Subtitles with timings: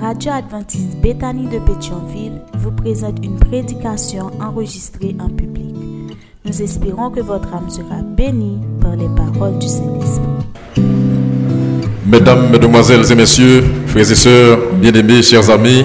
[0.00, 5.74] radio adventiste Bethany de Pétionville vous présente une prédication enregistrée en public.
[6.44, 10.84] Nous espérons que votre âme sera bénie par les paroles du Saint-Esprit.
[12.06, 15.84] Mesdames, Mesdemoiselles et Messieurs, frères et sœurs, bien-aimés, chers amis,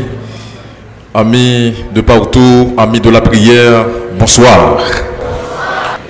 [1.13, 3.85] amis de partout, amis de la prière,
[4.19, 4.77] bonsoir.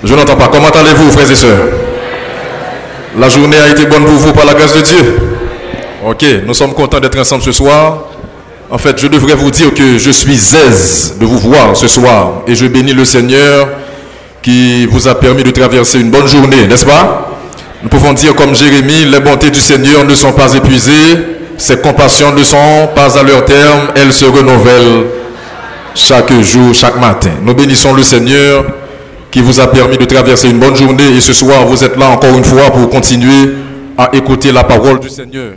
[0.04, 0.49] Je n'entends pas.
[0.49, 1.70] Comment allez-vous, frères et sœurs?
[3.18, 5.33] La journée a été bonne pour vous par la grâce de Dieu.
[6.05, 8.09] Ok, nous sommes contents d'être ensemble ce soir.
[8.70, 12.41] En fait, je devrais vous dire que je suis aise de vous voir ce soir
[12.45, 13.70] et je bénis le Seigneur
[14.41, 17.29] qui vous a permis de traverser une bonne journée, n'est-ce pas?
[17.81, 20.91] Nous pouvons dire comme Jérémie, les bontés du Seigneur ne sont pas épuisées,
[21.57, 25.05] ses compassions ne sont pas à leur terme, elles se renouvellent
[25.95, 27.31] chaque jour, chaque matin.
[27.41, 28.65] Nous bénissons le Seigneur
[29.31, 32.09] qui vous a permis de traverser une bonne journée et ce soir vous êtes là
[32.09, 33.54] encore une fois pour continuer
[33.98, 35.54] à écouter la parole du Seigneur.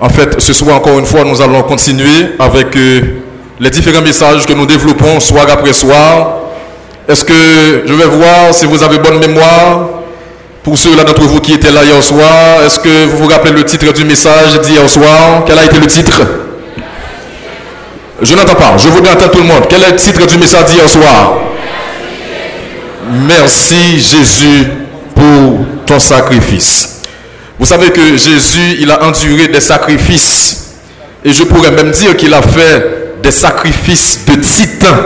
[0.00, 3.00] En fait, ce soir encore une fois, nous allons continuer avec euh,
[3.58, 6.34] les différents messages que nous développons soir après soir.
[7.08, 9.88] Est-ce que je vais voir si vous avez bonne mémoire
[10.62, 12.62] pour ceux-là d'entre vous qui étaient là hier soir?
[12.64, 15.42] Est-ce que vous vous rappelez le titre du message d'hier soir?
[15.46, 16.20] Quel a été le titre?
[18.22, 18.76] Je n'entends pas.
[18.76, 19.64] Je voudrais entendre tout le monde.
[19.68, 21.38] Quel est le titre du message d'hier soir?
[23.26, 24.66] Merci Jésus
[25.14, 26.97] pour ton sacrifice.
[27.58, 30.74] Vous savez que Jésus, il a enduré des sacrifices.
[31.24, 34.96] Et je pourrais même dire qu'il a fait des sacrifices de titan.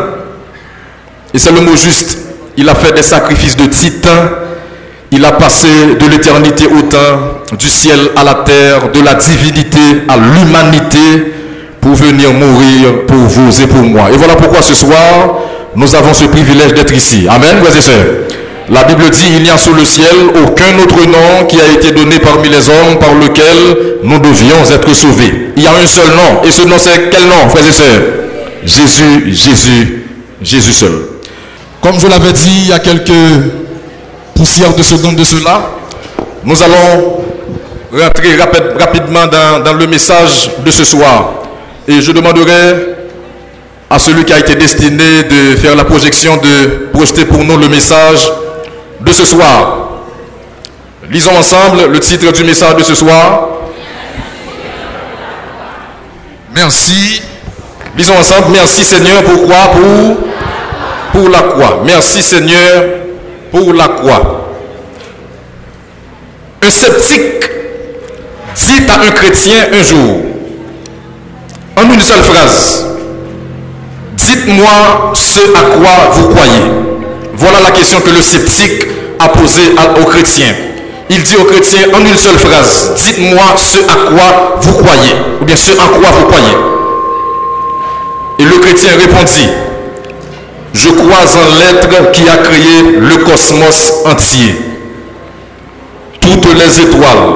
[1.32, 2.18] Et c'est le mot juste.
[2.56, 4.10] Il a fait des sacrifices de titan.
[5.10, 9.78] Il a passé de l'éternité au temps, du ciel à la terre, de la divinité
[10.08, 11.32] à l'humanité
[11.80, 14.10] pour venir mourir pour vous et pour moi.
[14.10, 15.38] Et voilà pourquoi ce soir,
[15.74, 17.26] nous avons ce privilège d'être ici.
[17.28, 18.06] Amen, frères et sœurs.
[18.72, 21.92] La Bible dit, il n'y a sous le ciel aucun autre nom qui a été
[21.92, 25.52] donné parmi les hommes par lequel nous devions être sauvés.
[25.58, 26.42] Il y a un seul nom.
[26.42, 28.02] Et ce nom, c'est quel nom, frères et sœurs?
[28.64, 30.04] Jésus, Jésus,
[30.40, 30.92] Jésus seul.
[31.82, 33.12] Comme je l'avais dit il y a quelques
[34.34, 35.68] poussières de secondes de cela,
[36.42, 37.22] nous allons
[37.92, 41.34] rentrer rapide, rapidement dans le message de ce soir.
[41.86, 42.94] Et je demanderai
[43.90, 47.68] à celui qui a été destiné de faire la projection, de projeter pour nous le
[47.68, 48.30] message
[49.04, 49.88] de ce soir.
[51.10, 53.48] Lisons ensemble le titre du message de ce soir.
[56.54, 57.22] Merci.
[57.96, 58.46] Lisons ensemble.
[58.52, 59.22] Merci Seigneur.
[59.24, 60.16] Pourquoi Pour
[61.12, 61.82] pour la croix.
[61.84, 62.84] Merci Seigneur
[63.50, 64.48] pour la croix.
[66.62, 67.44] Un sceptique
[68.54, 70.20] dit à un chrétien un jour,
[71.76, 72.86] en une seule phrase,
[74.16, 76.70] dites-moi ce à quoi vous croyez.
[77.34, 78.86] Voilà la question que le sceptique
[79.24, 80.54] a posée au chrétien.
[81.10, 85.44] Il dit au chrétien en une seule phrase, dites-moi ce à quoi vous croyez, ou
[85.44, 86.56] bien ce à quoi vous croyez.
[88.38, 89.48] Et le chrétien répondit,
[90.72, 94.56] je crois en l'être qui a créé le cosmos entier,
[96.20, 97.28] toutes les étoiles,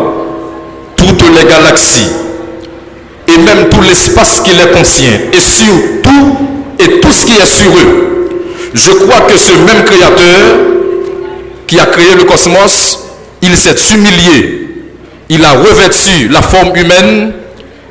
[0.97, 2.09] toutes les galaxies,
[3.29, 6.37] et même tout l'espace qui les contient, et sur tout
[6.79, 8.31] et tout ce qui est sur eux.
[8.73, 10.76] Je crois que ce même créateur
[11.67, 13.01] qui a créé le cosmos,
[13.43, 14.85] il s'est humilié,
[15.29, 17.33] il a revêtu la forme humaine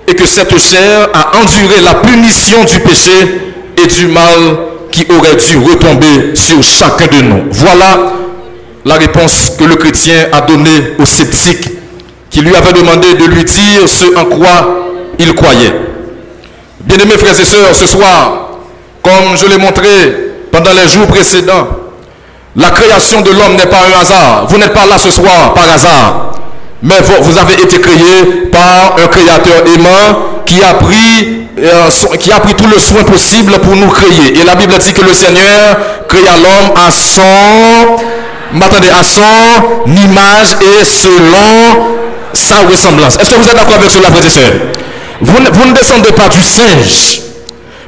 [0.08, 3.12] et que cette chair a enduré la punition du péché
[3.78, 4.58] et du mal
[4.92, 7.44] qui aurait dû retomber sur chacun de nous.
[7.52, 8.14] Voilà
[8.86, 11.70] la réponse que le chrétien a donnée au sceptique
[12.30, 15.74] qui lui avait demandé de lui dire ce en quoi il croyait.
[16.82, 18.60] Bien-aimés frères et sœurs, ce soir,
[19.02, 19.86] comme je l'ai montré
[20.52, 21.68] pendant les jours précédents,
[22.56, 24.46] la création de l'homme n'est pas un hasard.
[24.48, 26.32] Vous n'êtes pas là ce soir par hasard.
[26.82, 31.90] Mais vous avez été créé par un créateur aimant qui a pris euh,
[32.20, 34.40] qui a pris tout le soin possible pour nous créer.
[34.40, 35.78] Et la Bible dit que le Seigneur
[36.08, 37.96] créa l'homme à son,
[39.88, 41.94] image et selon
[42.34, 43.16] sa ressemblance.
[43.20, 44.54] Est-ce que vous êtes d'accord avec cela, frères et sœurs?
[45.22, 47.22] Vous, vous ne descendez pas du singe,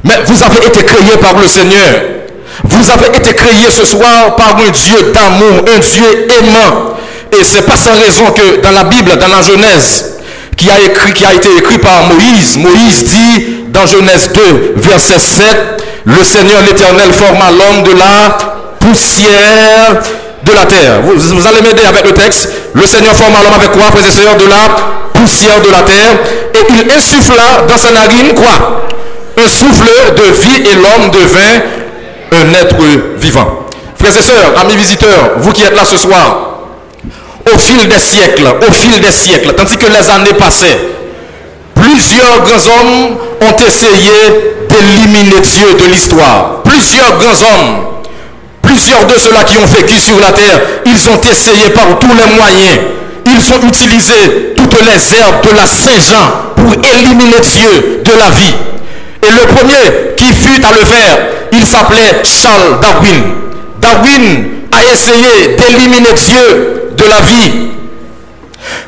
[0.02, 2.17] mais vous avez été créé par le Seigneur.
[2.64, 6.96] Vous avez été créé ce soir par un Dieu d'amour, un Dieu aimant.
[7.32, 10.16] Et c'est pas sans raison que dans la Bible, dans la Genèse,
[10.56, 15.18] qui a, écrit, qui a été écrit par Moïse, Moïse dit dans Genèse 2, verset
[15.18, 18.38] 7, le Seigneur l'Éternel forma l'homme de la
[18.80, 20.02] poussière
[20.42, 21.00] de la terre.
[21.02, 22.50] Vous, allez m'aider avec le texte.
[22.72, 26.18] Le Seigneur forma l'homme avec quoi, frères et de la poussière de la terre.
[26.54, 28.86] Et il insuffla dans sa narine quoi?
[29.36, 31.62] Un souffle de vie et l'homme devint
[32.32, 32.76] un être
[33.18, 33.66] vivant.
[33.98, 36.60] Frères et sœurs, amis visiteurs, vous qui êtes là ce soir,
[37.52, 40.78] au fil des siècles, au fil des siècles, tandis que les années passaient,
[41.74, 46.62] plus Plusieurs grands hommes ont essayé d'éliminer Dieu de l'histoire.
[46.62, 47.86] Plusieurs grands hommes,
[48.62, 52.36] plusieurs de ceux-là qui ont vécu sur la terre, ils ont essayé par tous les
[52.36, 52.78] moyens.
[53.26, 58.54] Ils ont utilisé toutes les herbes de la Saint-Jean pour éliminer Dieu de la vie.
[59.22, 60.14] Et le premier
[60.56, 61.18] à le faire,
[61.52, 63.34] il s'appelait Charles Darwin.
[63.80, 67.68] Darwin a essayé d'éliminer Dieu de la vie.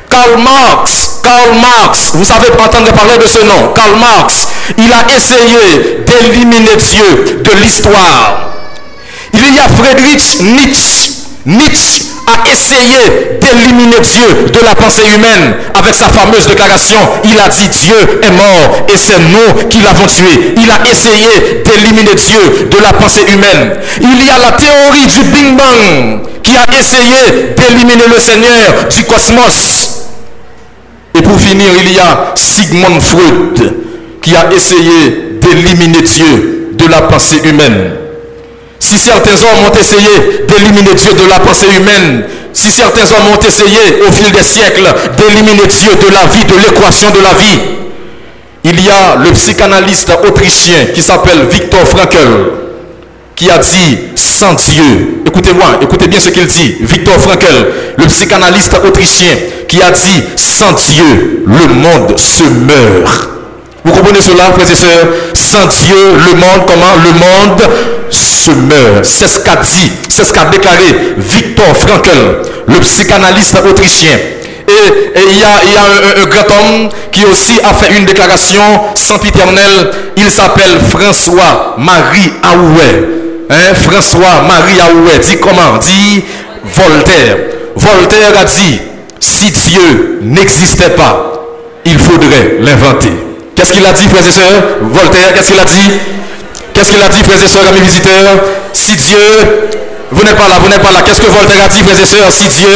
[0.09, 5.15] Karl Marx, Karl Marx, vous savez entendre parler de ce nom, Karl Marx, il a
[5.15, 8.51] essayé d'éliminer Dieu de l'histoire.
[9.33, 11.11] Il y a Friedrich Nietzsche.
[11.45, 12.10] Nietzsche
[12.51, 16.97] essayé d'éliminer Dieu de la pensée humaine avec sa fameuse déclaration.
[17.23, 20.53] Il a dit Dieu est mort et c'est nous qui l'avons tué.
[20.57, 23.77] Il a essayé d'éliminer Dieu de la pensée humaine.
[24.01, 29.03] Il y a la théorie du Big Bang qui a essayé d'éliminer le Seigneur du
[29.05, 30.07] cosmos.
[31.17, 33.75] Et pour finir, il y a Sigmund Freud
[34.21, 38.00] qui a essayé d'éliminer Dieu de la pensée humaine.
[38.81, 43.47] Si certains hommes ont essayé d'éliminer Dieu de la pensée humaine, si certains hommes ont
[43.47, 47.59] essayé au fil des siècles d'éliminer Dieu de la vie, de l'équation de la vie,
[48.63, 52.53] il y a le psychanalyste autrichien qui s'appelle Viktor Frankl,
[53.35, 57.67] qui a dit sans Dieu, écoutez-moi, écoutez bien ce qu'il dit, Viktor Frankl,
[57.97, 59.35] le psychanalyste autrichien,
[59.67, 63.29] qui a dit sans Dieu, le monde se meurt.
[63.83, 65.07] Vous comprenez cela, frères et sœurs?
[65.33, 65.95] Sans Dieu,
[66.27, 66.95] le monde, comment?
[67.03, 67.61] Le monde
[68.09, 69.05] se meurt.
[69.05, 74.17] C'est ce qu'a dit, c'est ce qu'a déclaré Victor Frankl, le psychanalyste autrichien.
[74.67, 78.61] Et, il y a, un, grand homme qui aussi a fait une déclaration
[78.95, 79.91] sans piternel.
[80.15, 83.03] Il s'appelle François-Marie Aouet.
[83.49, 83.73] Hein?
[83.73, 85.77] François-Marie Aouet dit comment?
[85.79, 86.23] Dit
[86.63, 87.37] Voltaire.
[87.75, 88.79] Voltaire a dit,
[89.19, 91.33] si Dieu n'existait pas,
[91.85, 93.30] il faudrait l'inventer.
[93.61, 94.63] Qu'est-ce qu'il a dit, frères et sœurs?
[94.81, 95.91] Voltaire, qu'est-ce qu'il a dit?
[96.73, 98.41] Qu'est-ce qu'il a dit, frères et sœurs, amis visiteurs?
[98.73, 99.69] Si Dieu,
[100.09, 102.05] vous n'êtes pas là, vous n'êtes pas là, qu'est-ce que Voltaire a dit, frères et
[102.07, 102.31] sœurs?
[102.31, 102.67] Si Dieu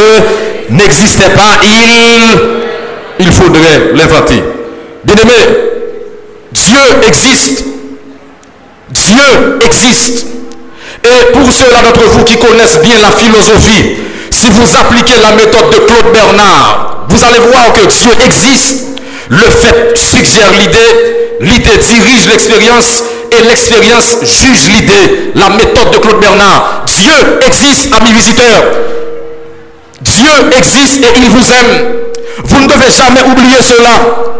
[0.69, 2.39] n'existait pas, il,
[3.17, 4.43] il faudrait l'inventer.
[5.03, 5.57] Bien-aimés,
[6.51, 6.77] Dieu
[7.07, 7.65] existe.
[8.91, 10.27] Dieu existe.
[11.03, 13.95] Et pour ceux-là d'entre vous qui connaissent bien la philosophie,
[14.29, 18.94] si vous appliquez la méthode de Claude Bernard, vous allez voir que Dieu existe
[19.30, 25.31] le fait suggère l'idée, l'idée dirige l'expérience et l'expérience juge l'idée.
[25.36, 26.83] La méthode de Claude Bernard.
[26.86, 28.63] Dieu existe, amis visiteurs.
[30.01, 31.95] Dieu existe et il vous aime.
[32.44, 34.36] Vous ne devez jamais oublier cela.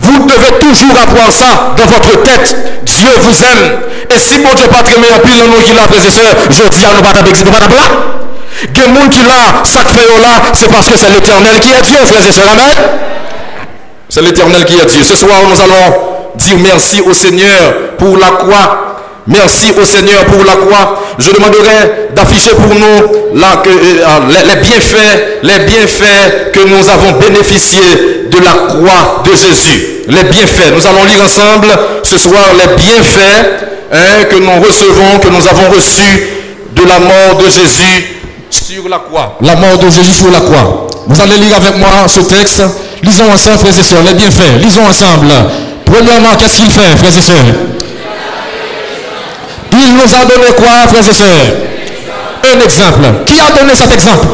[0.00, 2.84] Vous devez toujours avoir ça dans votre tête.
[2.84, 3.80] Dieu vous aime.
[4.10, 6.84] Et si mon Dieu pas très en pile, nous qui l'a, frères et je dis
[6.84, 7.58] à nous pas d'exit, pas
[8.62, 11.98] y a qui là, ça fait là, c'est parce que c'est l'éternel qui est Dieu,
[12.06, 12.50] frères et sœurs.
[12.52, 13.13] Amen.
[14.14, 15.04] C'est l'Éternel qui a dit.
[15.04, 15.96] Ce soir, nous allons
[16.36, 18.94] dire merci au Seigneur pour la croix.
[19.26, 21.02] Merci au Seigneur pour la croix.
[21.18, 28.38] Je demanderai d'afficher pour nous euh, les, bienfaits, les bienfaits que nous avons bénéficiés de
[28.38, 30.04] la croix de Jésus.
[30.06, 30.70] Les bienfaits.
[30.76, 35.74] Nous allons lire ensemble ce soir les bienfaits hein, que nous recevons, que nous avons
[35.74, 36.28] reçus
[36.70, 39.38] de la mort de Jésus sur la croix.
[39.40, 40.86] La mort de Jésus sur la croix.
[41.08, 42.62] Vous allez lire avec moi ce texte.
[43.04, 44.58] Lisons ensemble, frères et sœurs, les bienfaits.
[44.60, 45.28] Lisons ensemble.
[45.84, 47.44] Premièrement, qu'est-ce qu'il fait, frères et sœurs?
[49.72, 51.28] Il nous a donné quoi, frères et sœurs?
[52.44, 53.04] Un exemple.
[53.26, 54.26] Qui a donné cet exemple?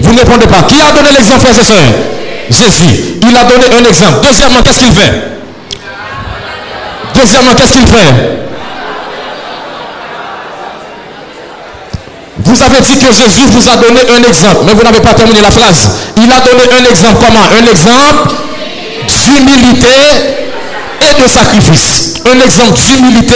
[0.00, 0.62] Vous ne répondez pas.
[0.68, 1.94] Qui a donné l'exemple, frères et sœurs?
[2.50, 3.18] Jésus.
[3.22, 4.26] Il a donné un exemple.
[4.26, 5.12] Deuxièmement, qu'est-ce qu'il fait?
[7.14, 8.45] Deuxièmement, qu'est-ce qu'il fait?
[12.56, 15.42] Vous avez dit que Jésus vous a donné un exemple, mais vous n'avez pas terminé
[15.42, 15.90] la phrase.
[16.16, 17.44] Il a donné un exemple comment?
[17.52, 18.34] Un exemple
[19.06, 19.88] d'humilité
[21.02, 22.14] et de sacrifice.
[22.24, 23.34] Un exemple d'humilité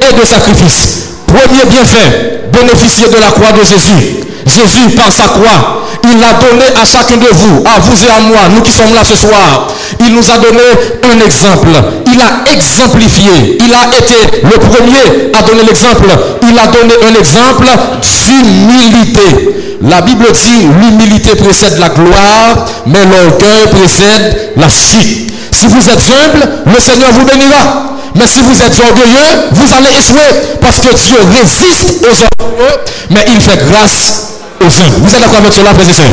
[0.00, 1.08] et de sacrifice.
[1.26, 4.24] Premier bienfait, bénéficier de la croix de Jésus.
[4.46, 8.20] Jésus, par sa croix, il a donné à chacun de vous, à vous et à
[8.20, 9.68] moi, nous qui sommes là ce soir,
[10.00, 10.62] il nous a donné
[11.02, 11.68] un exemple.
[12.12, 13.58] Il a exemplifié.
[13.60, 16.08] Il a été le premier à donner l'exemple.
[16.42, 17.66] Il a donné un exemple
[18.02, 19.78] d'humilité.
[19.82, 25.32] La Bible dit l'humilité précède la gloire, mais l'orgueil précède la chute.
[25.50, 27.96] Si vous êtes humble, le Seigneur vous bénira.
[28.14, 30.58] Mais si vous êtes orgueilleux, vous allez échouer.
[30.60, 32.76] Parce que Dieu résiste aux orgueilleux,
[33.10, 34.31] mais il fait grâce
[34.68, 36.06] Vous êtes d'accord avec cela, frères et sœurs?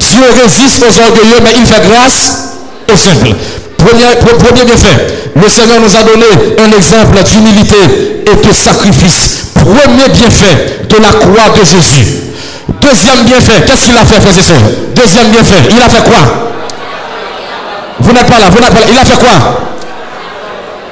[0.00, 2.54] Dieu résiste aux orgueilleux, mais il fait grâce
[2.92, 3.30] aux simples.
[3.78, 6.26] Premier, premier bienfait, le Seigneur nous a donné
[6.58, 7.76] un exemple d'humilité
[8.26, 9.52] et de sacrifice.
[9.54, 12.06] Premier bienfait de la croix de Jésus.
[12.80, 14.62] Deuxième bienfait, qu'est-ce qu'il a fait, frères et sœurs?
[14.94, 16.50] Deuxième bienfait, il a fait quoi?
[18.00, 18.86] Vous n'êtes pas là, vous n'êtes pas là.
[18.90, 19.36] Il a fait quoi?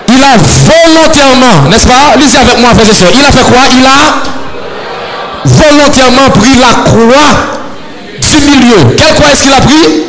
[0.08, 2.16] Il a volontairement, n'est-ce pas?
[2.18, 3.10] Lisez avec moi, frères et sœurs.
[3.14, 3.60] Il a fait quoi?
[3.72, 4.22] Il a
[5.44, 7.60] volontairement pris la croix
[8.20, 8.94] du milieu.
[8.96, 10.04] Quelle croix est-ce qu'il a pris?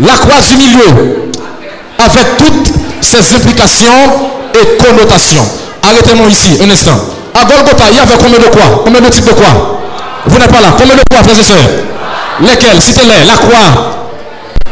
[0.00, 1.30] La croix du milieu.
[1.98, 3.88] Avec toutes ses implications
[4.54, 5.44] et connotations.
[5.82, 6.98] Arrêtez-moi ici, un instant.
[7.34, 8.82] À Golgotha, il y avait combien de croix?
[8.84, 9.80] Combien de types de croix?
[10.26, 10.74] Vous n'êtes pas là.
[10.76, 11.56] Combien de croix, frères et sœurs?
[12.40, 12.80] Lesquelles?
[12.80, 13.24] Citez-les.
[13.24, 14.06] La croix.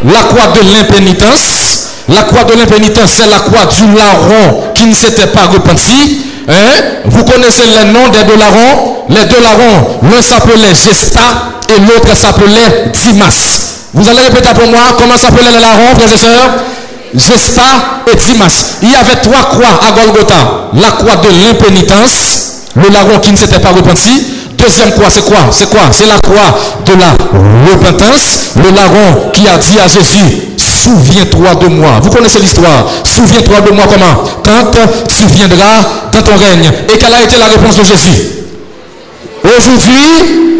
[0.04, 1.82] La croix de l'impénitence.
[2.08, 6.25] La croix de l'impénitence, c'est la croix du larron qui ne s'était pas repenti.
[6.48, 6.82] Hein?
[7.06, 11.20] Vous connaissez les noms des deux larrons Les deux larrons, l'un s'appelait Gesta
[11.68, 13.88] et l'autre s'appelait Dimas.
[13.92, 16.50] Vous allez répéter pour moi comment s'appelaient les larrons, frères et sœurs?
[17.14, 17.62] Gesta
[18.12, 18.76] et Dimas.
[18.82, 20.70] Il y avait trois croix à Golgotha.
[20.74, 24.26] La croix de l'impénitence, le larron qui ne s'était pas repenti.
[24.58, 25.38] Deuxième croix, c'est quoi?
[25.50, 25.82] C'est quoi?
[25.92, 27.12] C'est la croix de la
[27.72, 28.52] repentance.
[28.56, 30.55] Le larron qui a dit à Jésus,
[30.86, 32.00] souviens-toi de moi.
[32.02, 32.86] Vous connaissez l'histoire.
[33.04, 34.24] Souviens-toi de moi comment?
[34.44, 34.70] Quand
[35.08, 36.70] tu viendras dans ton règne.
[36.92, 38.22] Et quelle a été la réponse de Jésus?
[39.42, 40.56] Aujourd'hui,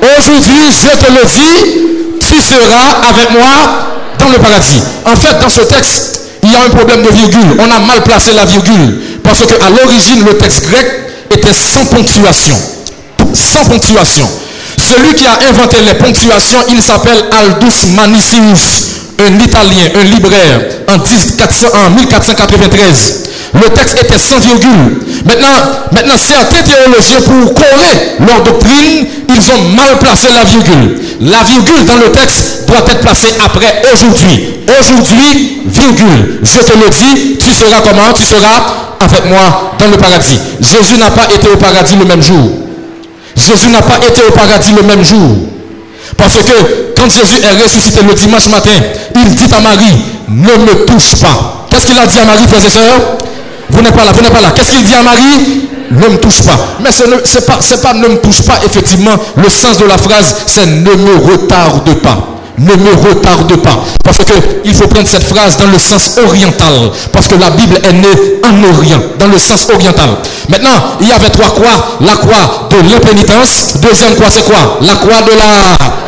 [0.00, 1.80] aujourd'hui, je te le dis,
[2.20, 4.82] tu seras avec moi dans le paradis.
[5.04, 7.58] En fait, dans ce texte, il y a un problème de virgule.
[7.58, 9.00] On a mal placé la virgule.
[9.22, 10.86] Parce qu'à l'origine, le texte grec
[11.30, 12.56] était sans ponctuation
[13.36, 14.28] sans ponctuation.
[14.78, 20.98] Celui qui a inventé les ponctuations, il s'appelle Aldus Manicius, un Italien, un libraire, en,
[21.90, 23.22] 1493.
[23.54, 25.00] Le texte était sans virgule.
[25.24, 25.46] Maintenant,
[25.92, 31.00] maintenant certains théologiens, pour correr leur doctrine, ils ont mal placé la virgule.
[31.20, 34.60] La virgule dans le texte doit être placée après aujourd'hui.
[34.80, 36.40] Aujourd'hui, virgule.
[36.42, 38.12] Je te le dis, tu seras comment?
[38.14, 40.38] Tu seras avec moi dans le paradis.
[40.60, 42.50] Jésus n'a pas été au paradis le même jour.
[43.36, 45.36] Jésus n'a pas été au paradis le même jour.
[46.16, 48.70] Parce que quand Jésus est ressuscité le dimanche matin,
[49.14, 49.96] il dit à Marie,
[50.28, 51.66] ne me touche pas.
[51.70, 53.18] Qu'est-ce qu'il a dit à Marie, frères et sœurs?
[53.68, 54.52] Vous n'êtes pas là, vous n'êtes pas là.
[54.54, 55.68] Qu'est-ce qu'il dit à Marie?
[55.90, 56.58] Ne me touche pas.
[56.80, 59.16] Mais ce n'est pas, pas ne me touche pas, effectivement.
[59.36, 63.84] Le sens de la phrase, c'est ne me retarde pas ne me retarde pas.
[64.02, 66.90] Parce qu'il faut prendre cette phrase dans le sens oriental.
[67.12, 70.08] Parce que la Bible est née en Orient, dans le sens oriental.
[70.48, 71.98] Maintenant, il y avait trois croix.
[72.00, 73.74] La croix de l'impénitence.
[73.80, 74.78] Deuxième croix, c'est quoi?
[74.82, 76.05] La croix de la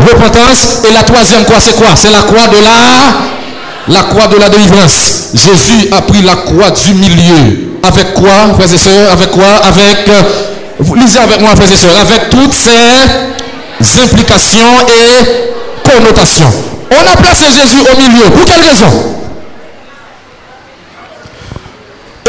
[0.00, 0.82] repentance.
[0.88, 1.88] Et la troisième croix, c'est quoi?
[1.94, 2.74] C'est la croix de la...
[3.88, 5.30] La croix de la délivrance.
[5.34, 7.70] Jésus a pris la croix du milieu.
[7.82, 9.12] Avec quoi, frères et sœurs?
[9.12, 9.46] Avec quoi?
[9.64, 10.08] Avec...
[10.08, 10.22] Euh,
[10.78, 11.98] vous lisez avec moi, frères et sœurs.
[11.98, 16.46] Avec toutes ces implications et connotation.
[16.90, 18.30] On a placé Jésus au milieu.
[18.30, 19.16] Pour quelle raison?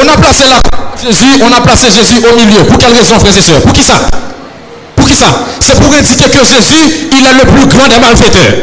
[0.01, 0.59] On a placé la
[1.01, 2.63] Jésus, on a placé Jésus au milieu.
[2.63, 3.61] Pour quelle raison, frères et sœurs?
[3.61, 3.95] Pour qui ça?
[5.01, 5.33] Pour qui ça?
[5.59, 8.53] C'est pour indiquer que Jésus, il est le plus grand des malfaiteurs.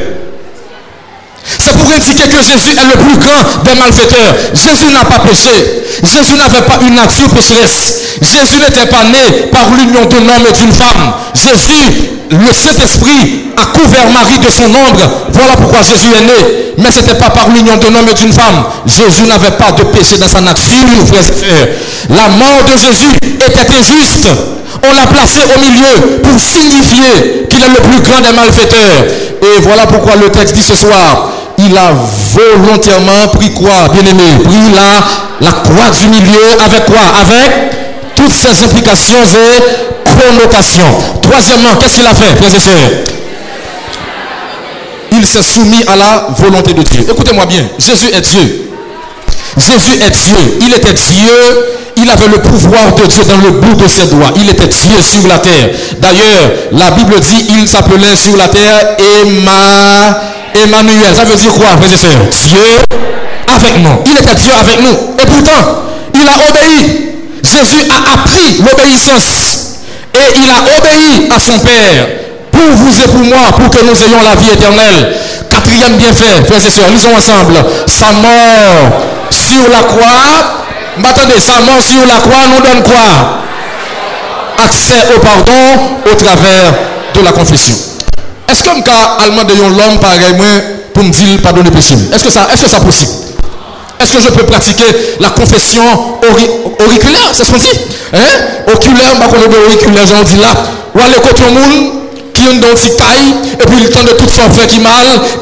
[1.59, 4.35] C'est pour indiquer que Jésus est le plus grand des malfaiteurs.
[4.55, 5.51] Jésus n'a pas péché.
[6.05, 8.19] Jésus n'avait pas une nature pécheresse.
[8.23, 11.13] Jésus n'était pas né par l'union d'un homme et d'une femme.
[11.35, 15.27] Jésus, le Saint-Esprit a couvert Marie de son ombre.
[15.33, 16.73] Voilà pourquoi Jésus est né.
[16.79, 18.65] Mais ce n'était pas par l'union d'un homme et d'une femme.
[18.87, 20.87] Jésus n'avait pas de péché dans sa nature.
[22.11, 24.29] La mort de Jésus était injuste.
[24.89, 29.05] On l'a placé au milieu pour signifier qu'il est le plus grand des malfaiteurs.
[29.43, 31.93] Et voilà pourquoi le texte dit ce soir, il a
[32.33, 37.01] volontairement pris quoi, bien aimé Pris la, la croix du milieu avec quoi?
[37.21, 41.21] Avec toutes ses implications et connotations.
[41.23, 42.91] Troisièmement, qu'est-ce qu'il a fait, frères et sœurs?
[45.13, 47.05] Il s'est soumis à la volonté de Dieu.
[47.11, 48.71] Écoutez-moi bien, Jésus est Dieu.
[49.57, 50.59] Jésus est Dieu.
[50.61, 51.35] Il était Dieu.
[52.01, 54.31] Il avait le pouvoir de Dieu dans le bout de ses doigts.
[54.37, 55.71] Il était Dieu sur la terre.
[55.99, 60.21] D'ailleurs, la Bible dit il s'appelait sur la terre Emma,
[60.55, 61.15] Emmanuel.
[61.15, 62.27] Ça veut dire quoi, frères et sœurs?
[62.31, 62.99] Dieu
[63.53, 64.03] avec nous.
[64.07, 64.95] Il était Dieu avec nous.
[65.21, 65.83] Et pourtant,
[66.15, 67.09] il a obéi.
[67.43, 69.81] Jésus a appris l'obéissance.
[70.15, 72.07] Et il a obéi à son Père
[72.53, 75.17] pour vous et pour moi, pour que nous ayons la vie éternelle.
[75.51, 77.57] Quatrième bienfait, frères et sœurs, lisons ensemble.
[77.87, 80.59] Sa mort sur la croix.
[81.05, 83.43] Attendez, sa mort sur la croix nous donne quoi?
[84.65, 85.53] Accès au pardon
[86.11, 86.73] au travers
[87.15, 87.75] de la confession.
[88.51, 90.35] Est-ce cas allemand de l'homme pareil
[90.95, 91.95] pour me dire pardonner péché?
[92.15, 93.13] Est-ce que ça est-ce que ça possible?
[94.01, 94.85] Est-ce que je peux pratiquer
[95.21, 95.83] la confession
[96.85, 97.79] auriculaire C'est ce qu'on dit?
[98.13, 98.73] Hein?
[98.73, 100.49] Oculaire, je ne auriculaire, j'en dis là.
[100.95, 101.98] Ou aller côté au monde
[102.39, 104.93] qui ont dans et puis le temps de tout son fait qui mal,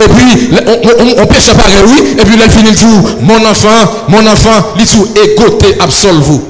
[0.00, 2.74] et puis on, on, pêche pareil, oui, et puis là, il finit
[3.20, 6.42] mon enfant, mon enfant, il dit, égoté, absolve vous.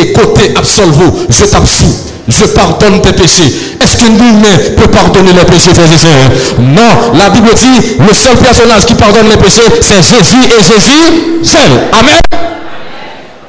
[0.00, 1.94] et côté absolvo, je t'absous.
[2.26, 3.54] Je pardonne tes péchés.
[3.78, 6.30] Est-ce qu'un humain peut pardonner les péchés, frères et sœurs?
[6.58, 7.18] Non.
[7.18, 11.70] La Bible dit, le seul personnage qui pardonne les péchés, c'est Jésus et Jésus seul.
[11.92, 12.18] Amen.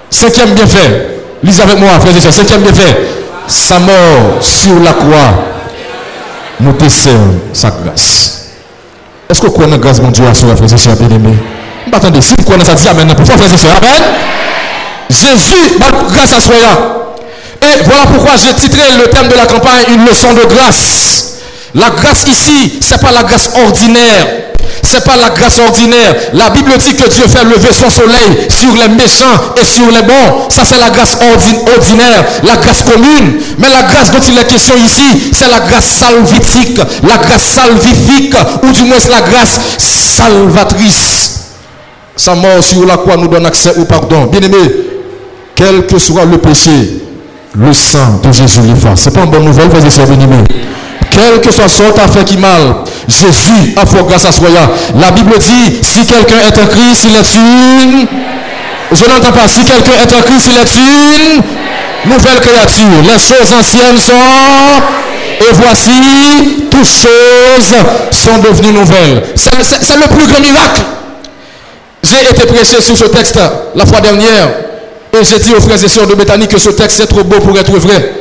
[0.09, 1.21] Cinquième bienfait.
[1.41, 2.33] Lisez avec moi, frères et sœurs.
[2.33, 2.97] Cinquième bienfait.
[3.47, 5.54] Sa mort sur la croix
[6.59, 8.51] nous décerne sa grâce.
[9.29, 11.35] Est-ce que vous connaissez la grâce de Dieu à soi, frères et sœurs bien-aimés
[11.91, 12.43] Attendez, si vous
[12.77, 13.07] ça, Amen.
[13.15, 14.03] Pourquoi, frères et Amen.
[15.09, 15.77] Jésus,
[16.13, 17.15] grâce à soi.
[17.61, 21.41] Et voilà pourquoi j'ai titré le thème de la campagne Une leçon de grâce.
[21.73, 24.44] La grâce ici, ce n'est pas la grâce ordinaire.
[24.85, 26.15] Ce n'est pas la grâce ordinaire.
[26.33, 30.03] La Bible dit que Dieu fait lever son soleil sur les méchants et sur les
[30.03, 30.49] bons.
[30.49, 33.41] Ça, c'est la grâce ordinaire, la grâce commune.
[33.57, 38.35] Mais la grâce dont il est question ici, c'est la grâce salvifique, la grâce salvifique,
[38.63, 41.31] ou du moins la grâce salvatrice.
[42.15, 44.27] Sa mort sur la croix nous donne accès au pardon.
[44.27, 44.57] Bien-aimé,
[45.55, 47.01] quel que soit le péché,
[47.57, 49.01] le sang de Jésus l'efface.
[49.01, 49.83] Ce n'est pas une bonne nouvelle, frères
[51.01, 52.75] et sœurs bien Quel que soit son fait qui mal,
[53.07, 54.47] Jésus a fait grâce à soi.
[54.99, 58.07] La Bible dit, si quelqu'un est en Christ, il est une...
[58.91, 63.01] Je n'entends pas, si quelqu'un est en Christ, il est une nouvelle créature.
[63.03, 64.13] Les choses anciennes sont...
[65.41, 65.91] Et voici,
[66.71, 67.75] toutes choses
[68.11, 69.23] sont devenues nouvelles.
[69.35, 70.81] C'est le plus grand miracle.
[72.03, 73.39] J'ai été prêché sur ce texte
[73.75, 74.49] la fois dernière.
[75.11, 77.39] Et j'ai dit aux frères et sœurs de Bethany que ce texte est trop beau
[77.39, 78.13] pour être vrai.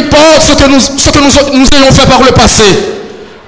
[0.00, 2.64] Importe ce que nous, ce que nous, nous ayons fait par le passé?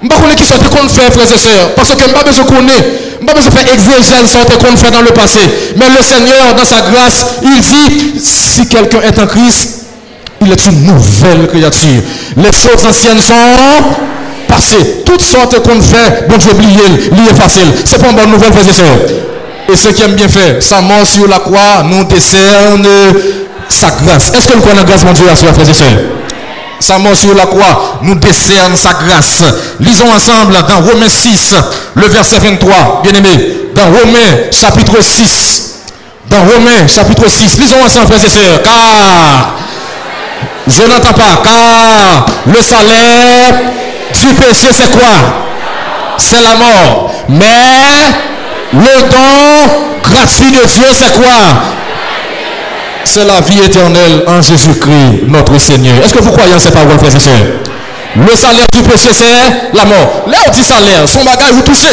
[0.02, 1.74] Je ne sais pas qui qu'on fait, frères et sœurs.
[1.76, 2.88] Parce que je ne pas besoin de connaître.
[3.20, 5.38] Je ne pas faire exégèse sur ce qu'on fait dans le passé.
[5.76, 9.86] Mais le Seigneur, dans sa grâce, il dit, si quelqu'un est en Christ,
[10.40, 12.02] il est une nouvelle créature.
[12.36, 13.34] Les choses anciennes sont
[14.48, 15.02] passées.
[15.06, 17.72] Toutes sortes qu'on fait, bon Dieu, oublier, lié facile.
[17.84, 18.98] Ce n'est pas une bonne nouvelle, frères et sœurs.
[19.72, 22.88] Et ce qui aime bien fait, sa mort sur la croix nous décerne
[23.68, 24.32] sa grâce.
[24.34, 26.21] Est-ce que nous connaissons la grâce, mon Dieu, à soi, frères et sœurs?
[26.82, 29.44] Sa mort sur la croix nous décerne sa grâce.
[29.78, 31.54] Lisons ensemble dans Romains 6,
[31.94, 33.68] le verset 23, bien aimé.
[33.72, 35.74] Dans Romains chapitre 6.
[36.28, 37.58] Dans Romains chapitre 6.
[37.60, 38.62] Lisons ensemble, frères et sœurs.
[38.64, 39.54] Car,
[40.66, 43.60] je n'entends pas, car le salaire
[44.20, 45.46] du péché, c'est quoi?
[46.18, 47.14] C'est la mort.
[47.28, 47.46] Mais
[48.72, 51.62] le don gratuit de Dieu, c'est quoi?
[53.04, 55.96] C'est la vie éternelle en Jésus-Christ, notre Seigneur.
[56.04, 57.46] Est-ce que vous croyez en ces paroles, frères et sœurs?
[58.16, 60.24] Le salaire du péché, c'est la mort.
[60.26, 61.88] Là, on dit salaire, son bagage, vous touchez.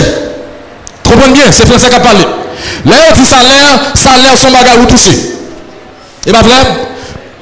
[1.03, 2.25] Comprenez bien, c'est français qui a parlé.
[2.85, 5.17] Là, on dit salaire, salaire, son bagage, vous touchez.
[6.27, 6.57] Et bien, vrai?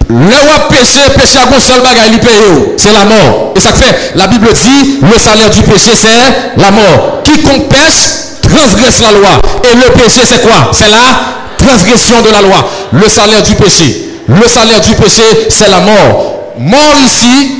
[0.09, 2.73] Le péché, péché à un seul bagage, il paye.
[2.77, 3.53] C'est la mort.
[3.55, 7.21] Et ça fait, la Bible dit, le salaire du péché, c'est la mort.
[7.23, 9.41] Quiconque pêche, transgresse la loi.
[9.63, 10.71] Et le péché, c'est quoi?
[10.71, 11.36] C'est la
[11.67, 12.69] transgression de la loi.
[12.93, 14.09] Le salaire du péché.
[14.27, 16.53] Le salaire du péché, c'est la mort.
[16.57, 17.55] Mort ici,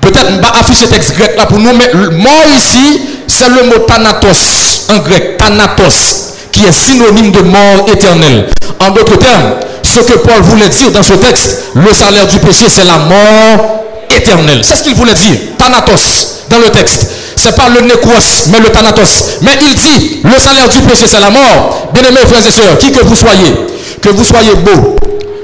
[0.00, 4.86] peut-être pas afficher texte grec là pour nous, mais mort ici, c'est le mot thanatos
[4.90, 8.48] en grec, thanatos, qui est synonyme de mort éternelle.
[8.80, 12.66] En d'autres termes, ce que Paul voulait dire dans ce texte, le salaire du péché,
[12.68, 14.60] c'est la mort éternelle.
[14.64, 17.08] C'est ce qu'il voulait dire, thanatos, dans le texte
[17.38, 19.38] c'est pas le nécros, mais le thanatos.
[19.42, 21.88] Mais il dit, le salaire du péché, c'est la mort.
[21.92, 23.54] Bien-aimés frères et sœurs, qui que vous soyez,
[24.02, 24.96] que vous soyez beau,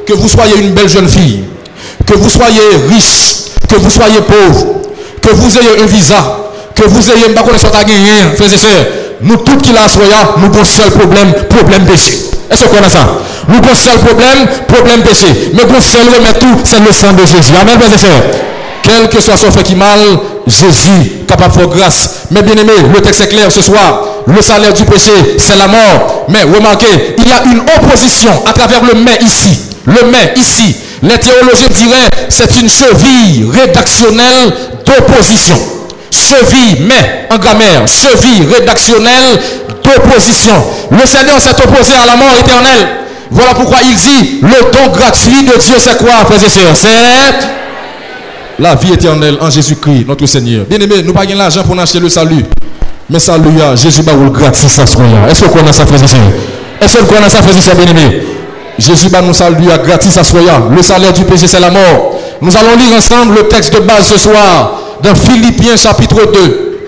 [0.07, 1.45] que vous soyez une belle jeune fille,
[2.07, 3.35] que vous soyez riche,
[3.69, 4.67] que vous soyez pauvre,
[5.23, 8.87] que vous ayez un visa, que vous ayez un bac frères et sœurs,
[9.21, 9.87] nous tous qui la
[10.39, 12.13] nous avons seul problème, problème péché.
[12.51, 13.19] Est-ce qu'on a ça?
[13.49, 15.53] Nous avons seul problème, problème péché.
[15.55, 17.55] Mais nous seul remède tout, c'est le sang de Jésus.
[17.61, 18.23] Amen, frères et sœurs.
[18.85, 19.99] Quel que soit son fait qui mal,
[20.47, 22.11] Jésus capable de faire grâce.
[22.31, 24.05] Mais bien aimé, le texte est clair ce soir.
[24.27, 26.27] Le salaire du péché, c'est la mort.
[26.29, 29.59] Mais remarquez, il y a une opposition à travers le mais ici.
[29.87, 30.77] Le mais ici.
[31.03, 34.53] Les théologiens diraient c'est une cheville rédactionnelle
[34.85, 35.57] d'opposition.
[36.11, 39.41] Cheville, mais en grammaire, cheville rédactionnelle
[39.83, 40.63] d'opposition.
[40.91, 42.89] Le Seigneur s'est opposé à la mort éternelle.
[43.31, 46.75] Voilà pourquoi il dit le don gratuit de Dieu, c'est quoi, frères et sœurs?
[46.75, 47.64] C'est
[48.59, 50.65] la vie éternelle en Jésus-Christ, notre Seigneur.
[50.67, 52.45] Bien aimé, nous n'avons l'argent pour acheter le salut.
[53.09, 54.97] Mais salut, Jésus va vous gratis à ce.
[55.31, 56.01] Est-ce vous connaissez ça, frère
[56.81, 58.23] Est-ce vous connaissez ça, frère bien aimé
[58.79, 62.19] Jésus va nous saluer gratis à moment Le salaire du péché, c'est la mort.
[62.41, 66.79] Nous allons lire ensemble le texte de base ce soir dans Philippiens chapitre 2.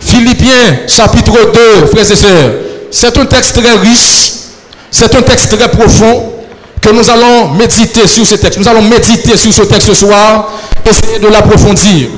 [0.00, 1.32] Philippiens chapitre
[1.80, 2.50] 2, frères et sœurs.
[2.90, 4.32] C'est un texte très riche.
[4.90, 6.32] C'est un texte très profond
[6.82, 8.58] que nous allons méditer sur ce texte.
[8.58, 10.50] Nous allons méditer sur ce texte ce soir,
[10.84, 12.08] essayer de l'approfondir.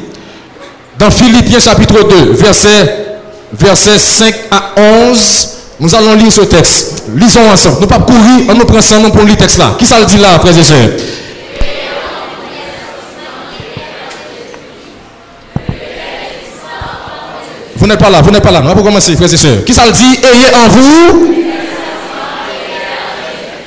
[0.99, 3.07] Dans Philippiens chapitre 2, verset,
[3.53, 5.51] verset 5 à 11,
[5.81, 7.05] Nous allons lire ce texte.
[7.15, 7.79] Lisons ensemble.
[7.81, 9.75] Nous pas courir, on nous prend ensemble pour lire le texte là.
[9.79, 10.91] Qui ça le dit là, frères et sœurs?
[17.77, 18.63] Vous n'êtes pas là, vous n'êtes pas là.
[18.65, 19.65] On va commencer, frères et sœurs.
[19.67, 20.21] Qui ça le dit?
[20.23, 21.35] Ayez en vous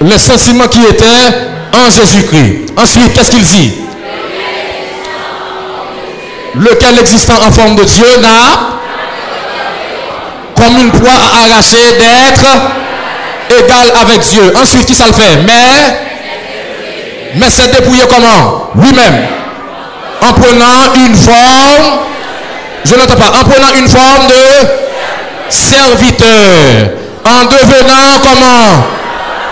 [0.01, 1.33] les sentiments qui étaient
[1.73, 2.73] en Jésus-Christ.
[2.77, 3.73] Ensuite, qu'est-ce qu'il dit?
[6.55, 8.77] Lequel existant en forme de Dieu n'a
[10.55, 12.47] comme une proie à arracher d'être
[13.49, 14.53] égal avec Dieu.
[14.60, 15.38] Ensuite, qui ça le fait?
[15.45, 15.99] Mais,
[17.36, 18.71] mais c'est dépouillé comment?
[18.75, 19.27] Lui-même.
[20.21, 21.99] En prenant une forme,
[22.83, 24.67] je n'entends pas, en prenant une forme de
[25.49, 26.89] serviteur,
[27.23, 28.96] en devenant comment?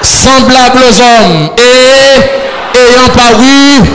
[0.01, 3.89] Semblable aux hommes et ayant paru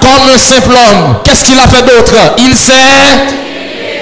[0.00, 1.16] comme un simple homme.
[1.24, 2.14] Qu'est-ce qu'il a fait d'autre?
[2.38, 2.72] Il s'est,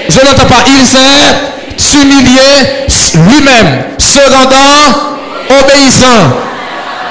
[0.09, 5.15] je n'entends pas, il s'est s'humilier lui-même, se rendant
[5.49, 6.33] obéissant,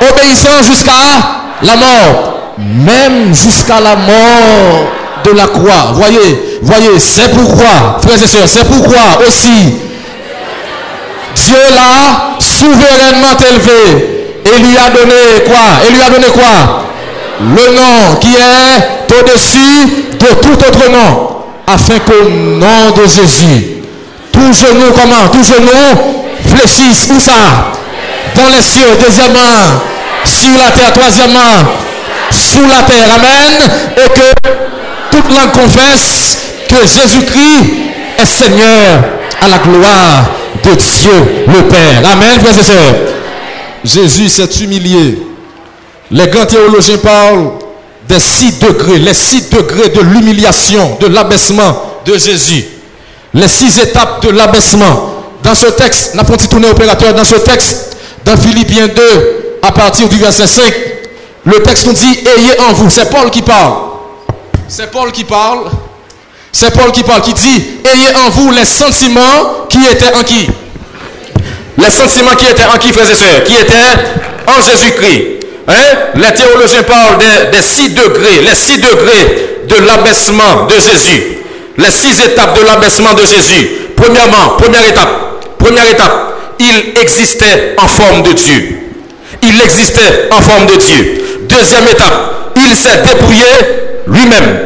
[0.01, 0.93] obéissant jusqu'à
[1.63, 4.93] la mort, même jusqu'à la mort
[5.25, 5.93] de la croix.
[5.93, 9.77] Voyez, voyez, c'est pourquoi, frères et sœurs, c'est pourquoi aussi
[11.35, 14.14] Dieu l'a souverainement élevé
[14.45, 15.87] et lui a donné quoi?
[15.87, 16.85] Et lui a donné quoi?
[17.41, 21.31] Le nom qui est au-dessus de tout autre nom,
[21.67, 23.83] afin qu'au nom de Jésus,
[24.33, 25.29] tout genou, comment?
[25.33, 27.09] Tout genou fléchisse.
[27.11, 27.73] Où ça?
[28.35, 28.97] Dans les cieux.
[29.01, 29.81] Deuxièmement,
[30.25, 30.93] sur la terre.
[30.93, 31.73] Troisièmement,
[32.31, 33.09] sous la terre.
[33.15, 33.71] Amen.
[33.97, 34.51] Et que
[35.11, 37.65] toute langue confesse que Jésus-Christ
[38.19, 39.05] est Seigneur
[39.41, 40.31] à la gloire
[40.65, 42.11] de Dieu le Père.
[42.13, 43.24] Amen, frères et sœurs.
[43.85, 45.19] Jésus s'est humilié.
[46.11, 47.53] Les grands théologiens parlent
[48.09, 52.65] des six degrés, les six degrés de l'humiliation, de l'abaissement de Jésus
[53.35, 55.11] les six étapes de l'abaissement.
[55.43, 60.09] Dans ce texte, n'a pas tourner opérateur, dans ce texte, dans Philippiens 2, à partir
[60.09, 60.73] du verset 5,
[61.45, 63.75] le texte nous dit, ayez en vous, c'est Paul qui parle.
[64.67, 65.71] C'est Paul qui parle.
[66.51, 70.49] C'est Paul qui parle, qui dit, ayez en vous les sentiments qui étaient en qui?
[71.79, 73.45] Les sentiments qui étaient en qui, frères et sœurs?
[73.45, 73.75] Qui étaient
[74.47, 75.23] en Jésus-Christ.
[75.69, 75.73] Hein?
[76.15, 77.19] Les théologiens parlent
[77.51, 81.35] des six degrés, les six degrés de l'abaissement de Jésus
[81.77, 83.69] les six étapes de l'abaissement de Jésus.
[83.97, 88.79] Premièrement, première étape, première étape, il existait en forme de Dieu.
[89.43, 91.25] Il existait en forme de Dieu.
[91.49, 93.45] Deuxième étape, il s'est dépouillé
[94.07, 94.59] lui-même.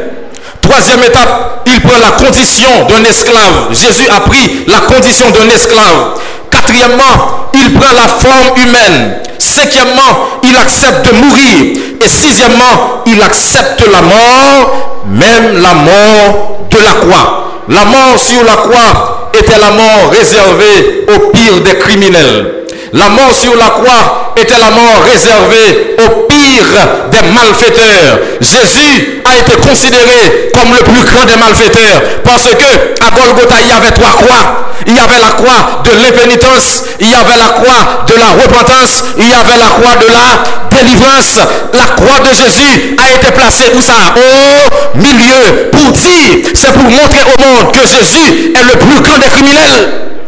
[0.61, 3.69] Troisième étape, il prend la condition d'un esclave.
[3.71, 6.19] Jésus a pris la condition d'un esclave.
[6.51, 9.19] Quatrièmement, il prend la forme humaine.
[9.37, 11.81] Cinquièmement, il accepte de mourir.
[12.01, 17.45] Et sixièmement, il accepte la mort, même la mort de la croix.
[17.67, 22.65] La mort sur la croix était la mort réservée au pire des criminels.
[22.93, 26.71] La mort sur la croix était la mort réservée au pire
[27.11, 28.19] des malfaiteurs.
[28.39, 33.67] Jésus a été considéré comme le plus grand des malfaiteurs parce que à Golgotha il
[33.67, 34.65] y avait trois croix.
[34.87, 39.03] Il y avait la croix de l'impénitence, il y avait la croix de la repentance,
[39.17, 41.37] il y avait la croix de la délivrance.
[41.73, 44.15] La croix de Jésus a été placée où ça?
[44.15, 49.17] Au milieu pour dire, c'est pour montrer au monde que Jésus est le plus grand
[49.19, 50.18] des criminels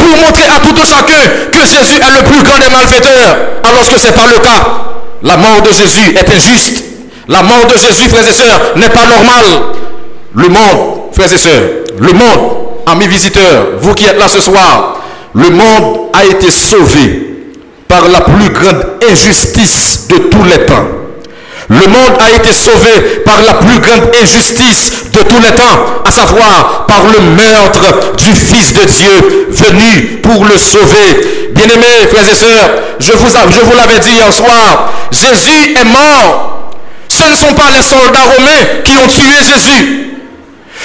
[0.00, 3.88] pour montrer à tout un chacun que Jésus est le plus grand des malfaiteurs, alors
[3.88, 4.90] que ce n'est pas le cas.
[5.22, 6.84] La mort de Jésus est injuste.
[7.28, 9.76] La mort de Jésus, frères et sœurs, n'est pas normale.
[10.34, 11.62] Le monde, frères et sœurs,
[11.98, 15.00] le monde, amis visiteurs, vous qui êtes là ce soir,
[15.34, 17.26] le monde a été sauvé
[17.86, 20.99] par la plus grande injustice de tous les temps.
[21.70, 26.10] Le monde a été sauvé par la plus grande injustice de tous les temps, à
[26.10, 31.48] savoir par le meurtre du Fils de Dieu venu pour le sauver.
[31.52, 36.72] Bien-aimés, frères et sœurs, je vous, je l'avais dit hier soir, Jésus est mort.
[37.08, 40.10] Ce ne sont pas les soldats romains qui ont tué Jésus.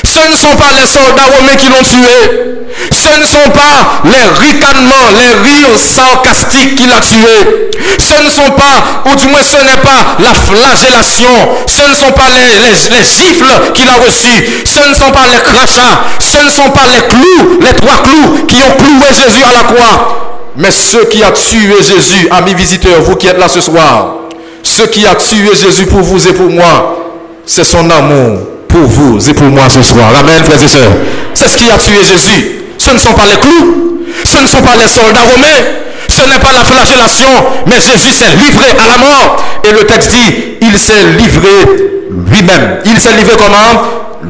[0.04, 2.65] Ce ne sont pas les soldats romains qui l'ont tué.
[2.92, 7.72] Ce ne sont pas les ricanements, les rires sarcastiques qui l'a tué.
[8.00, 11.30] Ce ne sont pas, ou du moins ce n'est pas la flagellation.
[11.68, 14.64] Ce ne sont pas les, les, gifles qu'il a reçus.
[14.66, 16.04] Ce ne sont pas les crachats.
[16.20, 19.64] Ce ne sont pas les clous, les trois clous qui ont cloué Jésus à la
[19.64, 20.52] croix.
[20.58, 24.16] Mais ce qui a tué Jésus, amis visiteurs, vous qui êtes là ce soir,
[24.64, 26.98] ce qui a tué Jésus pour vous et pour moi,
[27.46, 30.10] c'est son amour pour vous et pour moi ce soir.
[30.18, 30.92] Amen, frères et sœurs.
[31.34, 32.65] C'est ce qui a tué Jésus.
[32.86, 35.64] Ce ne sont pas les clous, ce ne sont pas les soldats romains,
[36.08, 37.30] ce n'est pas la flagellation,
[37.66, 39.44] mais Jésus s'est livré à la mort.
[39.64, 41.50] Et le texte dit, il s'est livré
[42.12, 42.82] lui-même.
[42.86, 43.82] Il s'est livré comment?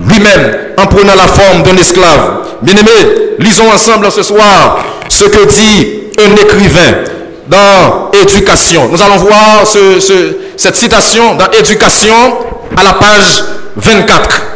[0.08, 2.46] Lui-même, en prenant la forme d'un esclave.
[2.62, 7.04] Bien-aimés, lisons ensemble ce soir ce que dit un écrivain
[7.48, 8.88] dans Éducation.
[8.90, 12.38] Nous allons voir cette citation dans Éducation
[12.78, 13.44] à la page
[13.76, 14.55] 24.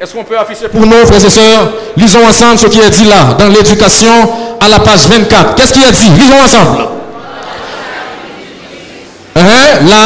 [0.00, 3.04] Est-ce qu'on peut afficher pour nous, frères et sœurs Lisons ensemble ce qui est dit
[3.04, 4.10] là, dans l'éducation
[4.58, 5.54] à la page 24.
[5.56, 6.10] Qu'est-ce qui est dit?
[6.18, 6.88] Lisons ensemble.
[9.36, 9.42] Hein?
[9.86, 9.98] Là,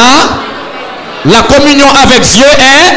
[1.27, 2.95] la communion avec Dieu est.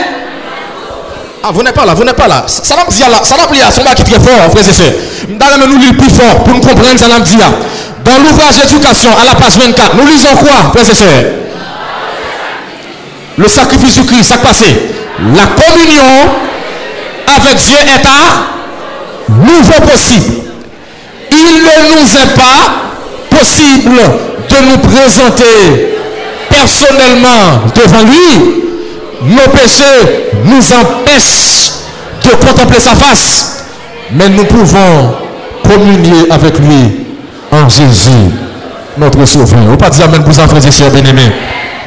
[1.43, 2.45] Ah, vous n'êtes pas là, vous n'êtes pas là.
[2.47, 4.93] Ça n'a pas là, ça n'a pas son qui est très fort, frères et sœurs.
[5.29, 9.23] Nous nous lire plus fort pour nous comprendre ça n'a pas Dans l'ouvrage éducation à
[9.23, 11.31] la page 24, nous lisons quoi, frères et sœurs?
[13.37, 14.65] Le sacrifice du Christ, ça passé.
[15.35, 16.33] La communion
[17.35, 20.35] avec Dieu est à nouveau possible.
[21.31, 23.99] Il ne nous est pas possible
[24.49, 25.97] de nous présenter
[26.49, 28.63] personnellement devant lui.
[29.23, 31.71] Nos péchés nous empêchent
[32.23, 33.65] de contempler sa face.
[34.11, 35.15] Mais nous pouvons
[35.63, 37.05] communier avec lui
[37.51, 38.31] en Jésus,
[38.97, 39.59] notre Sauveur.
[39.69, 41.31] On pas dire Amen pour frères et sœurs bien-aimés.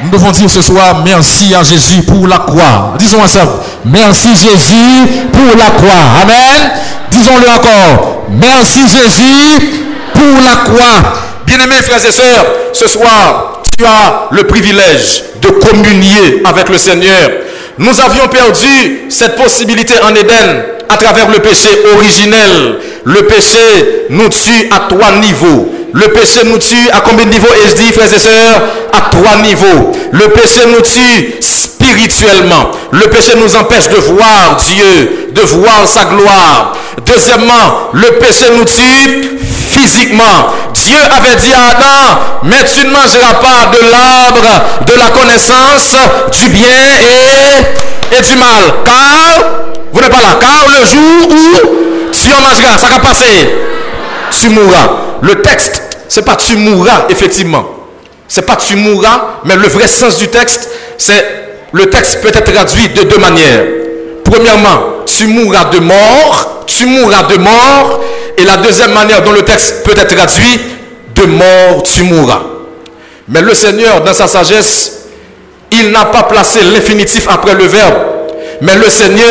[0.03, 2.93] Nous devons dire ce soir merci à Jésus pour la croix.
[2.97, 3.51] Disons ensemble,
[3.85, 6.21] merci Jésus pour la croix.
[6.21, 6.71] Amen.
[7.11, 11.13] Disons-le encore, merci Jésus pour la croix.
[11.45, 17.29] Bien-aimés frères et sœurs, ce soir, tu as le privilège de communier avec le Seigneur.
[17.77, 22.77] Nous avions perdu cette possibilité en Éden à travers le péché originel.
[23.03, 25.73] Le péché nous tue à trois niveaux.
[25.93, 27.47] Le péché nous tue à combien de niveaux?
[27.65, 28.61] Et je dis, frères et sœurs,
[28.93, 29.91] à trois niveaux.
[30.11, 31.35] Le péché nous tue
[31.91, 32.71] spirituellement.
[32.91, 36.73] Le péché nous empêche de voir Dieu, de voir sa gloire.
[37.05, 39.37] Deuxièmement, le péché nous tue
[39.71, 40.53] physiquement.
[40.73, 45.95] Dieu avait dit à Adam, mais tu ne mangeras pas de l'arbre de la connaissance
[46.39, 48.63] du bien et, et du mal.
[48.85, 49.43] Car,
[49.93, 53.49] vous n'êtes pas là, car le jour où tu en mangeras, ça va passer.
[54.31, 54.89] Tu mourras.
[55.21, 57.65] Le texte, c'est pas tu mourras, effectivement.
[58.27, 61.40] C'est pas tu mourras, mais le vrai sens du texte, c'est
[61.73, 63.63] le texte peut être traduit de deux manières.
[64.23, 68.01] Premièrement, tu mourras de mort, tu mourras de mort,
[68.37, 70.59] et la deuxième manière dont le texte peut être traduit,
[71.15, 72.43] de mort tu mourras.
[73.27, 74.99] Mais le Seigneur, dans sa sagesse,
[75.71, 77.95] il n'a pas placé l'infinitif après le verbe.
[78.61, 79.27] Mais le Seigneur,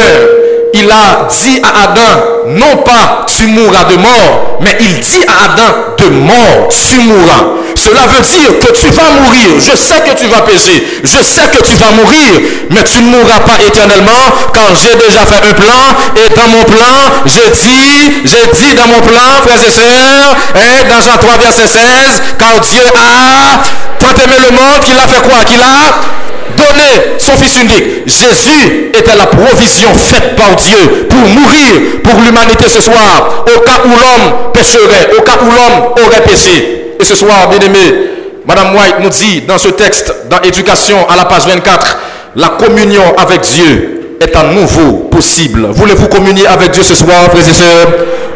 [0.75, 5.53] il a dit à Adam, non pas tu mourras de mort, mais il dit à
[5.53, 7.61] Adam, de mort tu mourras.
[7.77, 9.57] Cela veut dire que tu vas mourir.
[9.59, 10.87] Je sais que tu vas pécher.
[11.03, 12.41] Je sais que tu vas mourir.
[12.71, 15.97] Mais tu ne mourras pas éternellement quand j'ai déjà fait un plan.
[16.17, 20.85] Et dans mon plan, je dis, j'ai dit dans mon plan, frères et sœurs, et
[20.89, 23.63] dans Jean 3, verset 16, quand Dieu a
[23.99, 28.07] tant le monde qu'il a fait quoi Qu'il a donné son Fils unique.
[28.07, 33.83] Jésus était la provision faite par Dieu pour mourir pour l'humanité ce soir, au cas
[33.85, 36.95] où l'homme pécherait, au cas où l'homme aurait péché.
[36.99, 38.11] Et ce soir, bien aimé,
[38.47, 41.99] Madame White nous dit dans ce texte, dans Éducation à la page 24,
[42.37, 45.69] la communion avec Dieu est à nouveau possible.
[45.71, 47.89] Voulez-vous communier avec Dieu ce soir, frères et sœurs?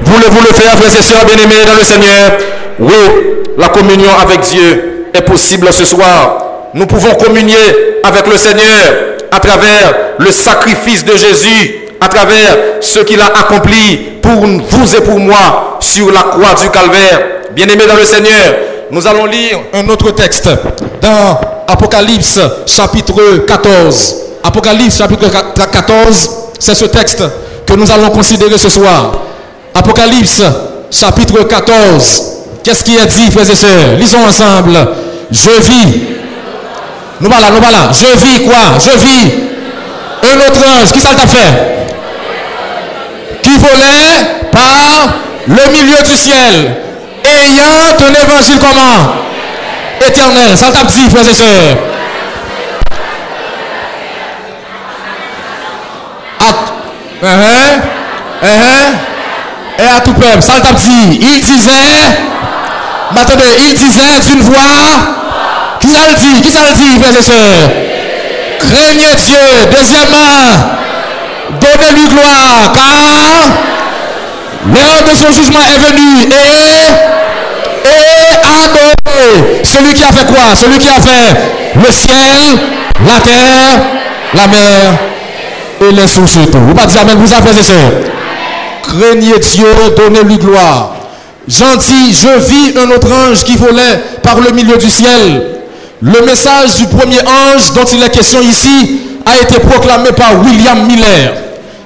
[0.02, 2.32] Voulez-vous le faire, frères et sœurs bien-aimés dans le Seigneur?
[2.78, 2.94] Oui,
[3.58, 6.43] la communion avec Dieu est possible ce soir
[6.74, 12.98] nous pouvons communier avec le Seigneur à travers le sacrifice de Jésus, à travers ce
[13.00, 17.20] qu'il a accompli pour vous et pour moi sur la croix du calvaire.
[17.54, 18.54] Bien-aimés dans le Seigneur,
[18.90, 20.48] nous allons lire un autre texte
[21.00, 24.16] dans Apocalypse chapitre 14.
[24.42, 25.30] Apocalypse chapitre
[25.70, 27.22] 14, c'est ce texte
[27.64, 29.12] que nous allons considérer ce soir.
[29.72, 30.42] Apocalypse
[30.90, 32.22] chapitre 14.
[32.64, 33.96] Qu'est-ce qui est dit, frères et sœurs?
[33.96, 34.76] Lisons ensemble.
[35.30, 36.13] Je vis
[37.20, 37.90] nous voilà, nous voilà.
[37.92, 38.78] Je vis quoi?
[38.78, 39.34] Je vis
[40.22, 40.92] un autre ange.
[40.92, 41.86] Qui ça t'a fait?
[43.42, 45.14] Qui volait par
[45.46, 46.76] le milieu du ciel.
[47.24, 49.14] Ayant un évangile comment?
[50.06, 50.56] Éternel.
[50.56, 51.76] Ça t'a dit, frères et sœurs.
[57.24, 57.80] -huh.
[58.42, 58.94] Uh -huh.
[59.78, 61.18] Et à tout peuple, ça t'a dit.
[61.20, 61.72] Il disait,
[63.16, 65.23] attendez, il disait d'une voix
[65.84, 67.70] qui ça le dit Qui ça le dit, frères et sœurs
[68.58, 69.36] Craignez Dieu.
[69.70, 70.40] Deuxièmement,
[71.60, 73.50] donnez-lui gloire, car
[74.66, 76.32] l'heure de son jugement est venue.
[76.32, 76.88] Et,
[77.88, 80.54] et adorez celui qui a fait quoi?
[80.54, 81.36] Celui qui a fait
[81.74, 82.58] le ciel,
[83.06, 83.80] la terre,
[84.32, 84.98] la mer
[85.82, 86.38] et les sources.
[86.38, 87.92] Vous pas dire Amen, vous frères et sœurs.
[88.82, 89.66] Craignez Dieu,
[89.96, 90.94] donnez-lui gloire.
[91.46, 95.53] Gentil, je vis un autre ange qui volait par le milieu du ciel
[96.02, 100.86] le message du premier ange dont il est question ici a été proclamé par William
[100.86, 101.32] Miller.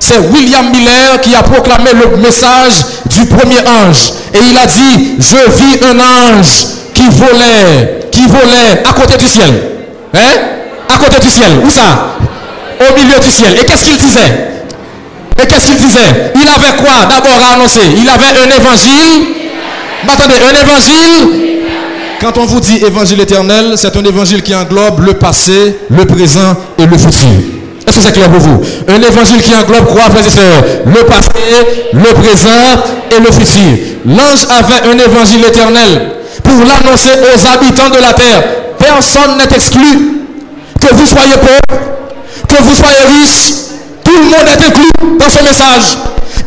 [0.01, 2.75] c'est William Miller qui a proclamé le message
[3.07, 4.13] du premier ange.
[4.35, 9.29] Et il a dit, je vis un ange qui volait, qui volait à côté du
[9.29, 9.53] ciel.
[10.15, 10.19] Hein?
[10.89, 11.53] À côté du ciel.
[11.65, 12.17] Où ça?
[12.81, 13.55] Au milieu du ciel.
[13.61, 14.63] Et qu'est-ce qu'il disait?
[15.41, 16.33] Et qu'est-ce qu'il disait?
[16.35, 17.81] Il avait quoi d'abord à annoncer?
[17.97, 19.35] Il avait un évangile?
[20.09, 21.58] Attendez, un évangile?
[22.21, 26.57] Quand on vous dit évangile éternel, c'est un évangile qui englobe le passé, le présent
[26.79, 27.29] et le futur.
[27.87, 28.61] Est-ce que c'est clair pour vous?
[28.89, 33.79] Un évangile qui englobe quoi, frères et sœurs Le passé, le présent et le futur.
[34.05, 38.45] L'ange avait un évangile éternel pour l'annoncer aux habitants de la terre.
[38.79, 40.15] Personne n'est exclu.
[40.81, 41.81] Que vous soyez pauvre,
[42.49, 43.53] que vous soyez riche,
[44.05, 45.99] tout le monde est inclus dans ce message.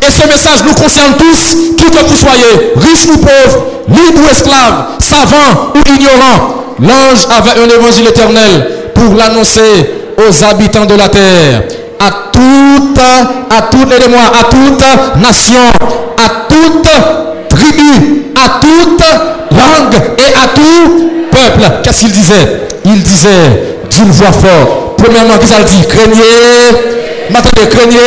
[0.01, 4.31] Et ce message nous concerne tous, qui que vous soyez, riche ou pauvre, libre ou
[4.31, 6.55] esclave, savant ou ignorant.
[6.79, 11.63] L'ange avait un évangile éternel pour l'annoncer aux habitants de la terre,
[11.99, 15.71] à toute, à toutes, aidez-moi, à toute nation,
[16.17, 19.03] à toute tribu, à toute
[19.51, 21.71] langue et à tout peuple.
[21.83, 22.67] Qu'est-ce qu'il disait?
[22.85, 24.97] Il disait d'une voix forte.
[24.97, 27.00] Premièrement, qu'est-ce qu'il dit Craignez
[27.31, 27.97] Maintenant, craignez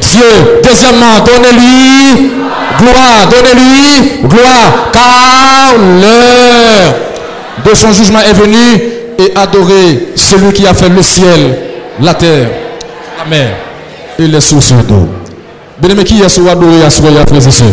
[0.00, 0.60] Dieu.
[0.62, 2.32] Deuxièmement, donnez-lui
[2.78, 3.28] gloire.
[3.30, 4.90] Donnez-lui gloire.
[4.92, 6.94] Car l'heure
[7.64, 11.58] de son jugement est venue et adorez celui qui a fait le ciel,
[12.00, 12.48] la terre,
[13.18, 13.56] la mer
[14.18, 15.08] et les sources d'eau.
[15.78, 17.66] Bien-aimé, qui est-ce qui adoré à Soya, frères et sœurs?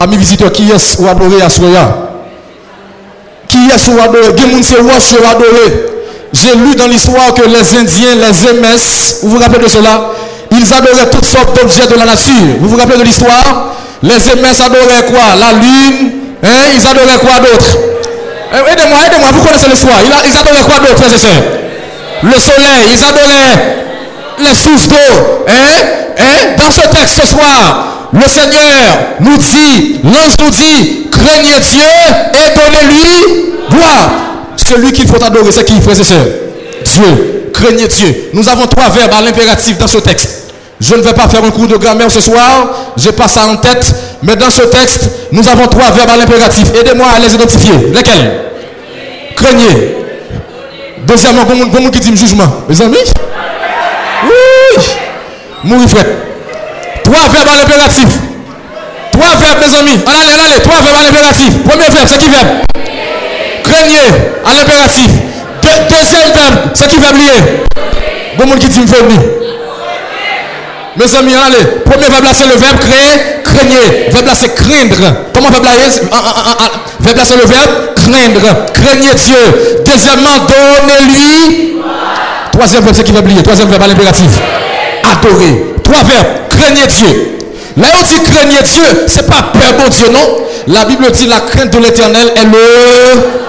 [0.00, 1.48] Amis visiteurs, qui est-ce qui adoré à
[3.48, 4.34] Qui est-ce qui adoré?
[4.34, 5.95] Qui adoré?
[6.32, 10.10] J'ai lu dans l'histoire que les Indiens, les MS, vous vous rappelez de cela?
[10.50, 12.56] Ils adoraient toutes sortes d'objets de la nature.
[12.60, 13.74] Vous vous rappelez de l'histoire?
[14.02, 15.34] Les MS adoraient quoi?
[15.38, 16.10] La lune.
[16.42, 16.48] Hein?
[16.74, 17.66] Ils adoraient quoi d'autre?
[18.52, 19.96] Eh, Aidez-moi, aidez-moi, vous connaissez l'histoire.
[20.04, 21.42] Ils adoraient quoi d'autre, frères et sœurs
[22.22, 22.92] Le soleil.
[22.92, 23.76] Ils adoraient
[24.38, 25.44] les sources d'eau.
[25.48, 25.82] Hein?
[26.18, 26.54] Hein?
[26.58, 31.82] Dans ce texte ce soir, le Seigneur nous dit, l'ange nous dit, craignez Dieu
[32.34, 34.25] et donnez-lui gloire.
[34.66, 36.26] Celui qu'il faut adorer, c'est qui, frères et sœurs?
[36.84, 37.50] Dieu.
[37.52, 38.30] Craignez Dieu.
[38.32, 40.52] Nous avons trois verbes à l'impératif dans ce texte.
[40.80, 42.92] Je ne vais pas faire un cours de grammaire ce soir.
[42.96, 43.94] Je passe ça en tête.
[44.22, 46.64] Mais dans ce texte, nous avons trois verbes à l'impératif.
[46.74, 47.72] Aidez-moi à les identifier.
[47.94, 48.40] Lesquels?
[49.36, 49.96] Craignez.
[51.06, 52.96] Deuxièmement, comment qui dit jugement Mes amis?
[54.24, 54.82] Oui.
[55.64, 56.06] Mourir frère.
[57.04, 58.08] Trois verbes à l'impératif.
[59.12, 60.00] Trois verbes, mes amis.
[60.06, 61.62] Allez, allez, trois verbes à l'impératif.
[61.62, 62.48] Premier verbe, c'est qui verbe?
[63.76, 64.08] Craignez
[64.44, 65.10] à l'impératif.
[65.90, 67.64] deuxième verbe, c'est qui va oublier
[68.38, 68.80] Bon monde qui dit.
[70.96, 71.82] Mes amis, allez.
[71.84, 74.10] Premier verbe là, c'est le verbe créer, craignez.
[74.10, 74.96] Verbe là, c'est craindre.
[75.34, 75.70] Comment verbe là
[77.00, 78.72] Verbe là, c'est le verbe craindre.
[78.72, 79.82] Craignez Dieu.
[79.84, 81.76] Deuxièmement, donnez-lui.
[82.52, 84.40] Troisième verbe, c'est qui va oublier Troisième verbe à l'impératif.
[85.04, 85.74] Adorer.
[85.82, 86.48] Trois verbes.
[86.48, 87.38] Craignez Dieu.
[87.76, 89.04] Là, on dit craignez Dieu.
[89.06, 90.46] C'est pas peur, bon Dieu, non.
[90.68, 93.46] La Bible dit la crainte de l'éternel est le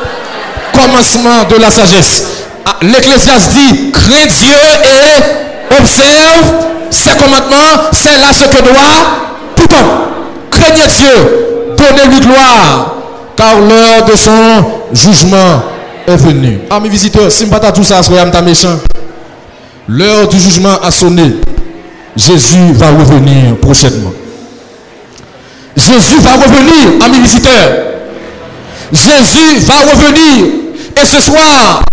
[0.80, 2.24] commencement de la sagesse.
[2.66, 9.76] Ah, L'Ecclésiaste dit, crains Dieu et observe ses commandements, c'est là ce que doit tout
[9.76, 9.92] homme.
[10.52, 12.96] Craignez Dieu, donnez-lui gloire,
[13.36, 15.64] car l'heure de son jugement
[16.08, 16.60] est venue.
[16.70, 18.80] Amis visiteurs, si je tout ça, soyez méchant.
[19.88, 21.36] L'heure du jugement a sonné.
[22.16, 24.12] Jésus va revenir prochainement.
[25.76, 27.88] Jésus va revenir, amis visiteurs.
[28.92, 30.67] Jésus va revenir.
[31.02, 31.84] Et ce soir,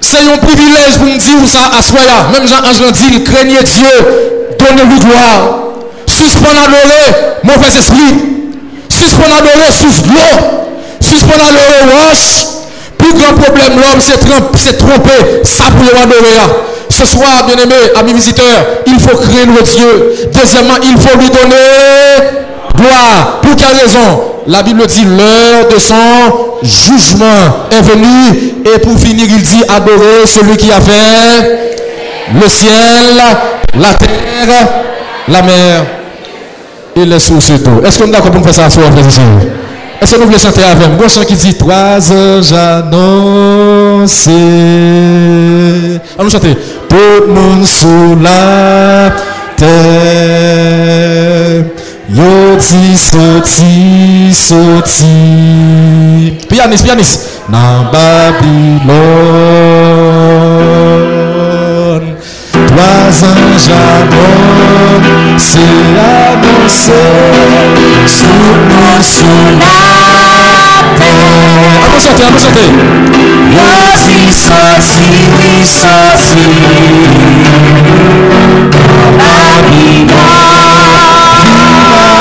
[0.00, 2.28] c'est un privilège pour me dire ça à Soya.
[2.32, 5.58] Même Jean-Ange dit, craignez Dieu, donnez-lui gloire.
[6.06, 8.14] Suspendez l'oreille, mauvais esprit.
[8.88, 10.66] Suspendez l'oreille, souffle l'eau.
[11.00, 12.46] Suspendez l'oreille, roche.
[12.96, 15.42] Plus grand problème, l'homme s'est trompé.
[15.44, 16.64] Ça pour adorer.
[16.88, 20.14] Ce soir, bien-aimé, amis visiteurs, il faut craindre Dieu.
[20.32, 21.56] Deuxièmement, il faut lui donner
[22.76, 23.40] gloire.
[23.42, 24.22] Pour quelle raison?
[24.46, 28.54] La Bible dit l'heure de son jugement est venue.
[28.74, 31.70] Et pour finir, il dit adorer celui qui a fait
[32.34, 33.20] le ciel,
[33.78, 34.68] la terre,
[35.28, 35.84] la mer
[36.96, 37.82] et les sources d'eau.
[37.84, 38.84] Est-ce qu'on est d'accord pour faire ça soi,
[40.00, 41.06] Est-ce que nous voulons chanter avec moi?
[41.06, 44.30] Un chant qui dit Trois anges annoncés.
[46.18, 46.56] Allons chanter.
[46.90, 49.10] Le monde sous la
[49.56, 49.70] terre.
[52.12, 55.06] Yo ti soti soti
[56.48, 58.90] Pianiste, pianiste Nan Babylone
[62.66, 64.50] Trois anges annoncés
[65.94, 66.92] Annoncés
[68.06, 69.70] Sous nous sous la
[70.98, 71.14] terre.
[71.86, 72.70] Allons chanter, allons chanter
[73.54, 73.70] Yo
[74.02, 75.06] ti soti
[75.64, 76.42] soti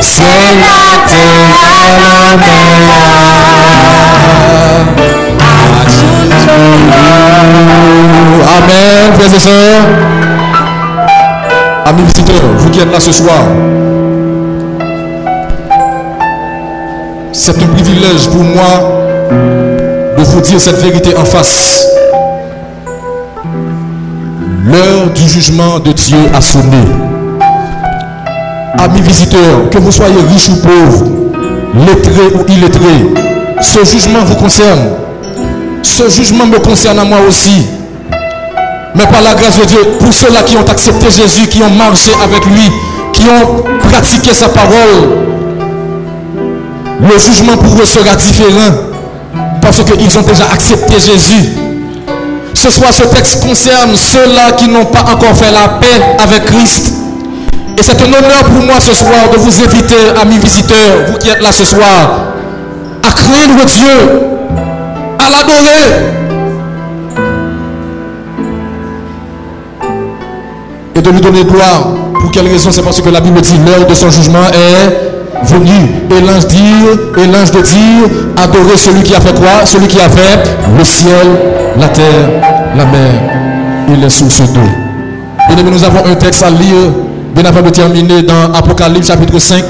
[0.00, 2.40] Nan Babylone
[11.84, 13.36] Amis visiteurs, vous qui êtes là ce soir,
[17.32, 19.28] c'est un privilège pour moi
[20.16, 21.86] de vous dire cette vérité en face.
[24.64, 27.19] L'heure du jugement de Dieu a sonné.
[28.78, 31.04] Amis visiteurs, que vous soyez riches ou pauvres,
[31.74, 33.22] lettrés ou illettrés,
[33.60, 34.90] ce jugement vous concerne.
[35.82, 37.66] Ce jugement me concerne à moi aussi.
[38.94, 42.10] Mais par la grâce de Dieu, pour ceux-là qui ont accepté Jésus, qui ont marché
[42.22, 42.70] avec lui,
[43.12, 45.20] qui ont pratiqué sa parole,
[47.00, 48.72] le jugement pour eux sera différent
[49.60, 51.50] parce qu'ils ont déjà accepté Jésus.
[52.54, 56.99] Ce soir, ce texte concerne ceux-là qui n'ont pas encore fait la paix avec Christ.
[57.80, 61.30] Et c'est un honneur pour moi ce soir de vous inviter, amis visiteurs, vous qui
[61.30, 62.34] êtes là ce soir,
[63.02, 64.20] à craindre Dieu,
[65.18, 65.86] à l'adorer,
[70.94, 71.94] et de lui donner gloire.
[72.20, 72.70] Pour quelle raison?
[72.70, 75.88] C'est parce que la Bible dit l'heure de son jugement est venue.
[76.10, 76.84] Et l'ange dit,
[77.16, 79.64] et l'ange de dire, adorer celui qui a fait quoi?
[79.64, 81.28] Celui qui a fait le ciel,
[81.78, 82.28] la terre,
[82.76, 83.14] la mer
[83.90, 84.60] et les sources d'eau.
[85.48, 86.92] Bien nous avons un texte à lire,
[87.34, 89.64] bien avant de terminer dans Apocalypse chapitre 5.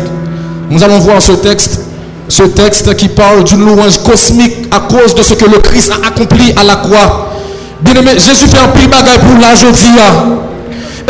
[0.70, 1.80] Nous allons voir ce texte,
[2.28, 6.08] ce texte qui parle d'une louange cosmique à cause de ce que le Christ a
[6.08, 7.30] accompli à la croix.
[7.80, 9.54] Bien aimé, Jésus fait un pile bagaille pour la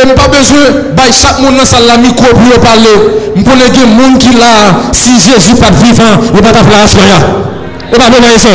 [0.02, 2.96] et pas besoin de chaque monde dans la micro pour parler.
[3.36, 6.98] Je connais des gens qui là, si Jésus pas vivant, il pas faire ça.
[7.92, 8.48] Et pas besoin ça.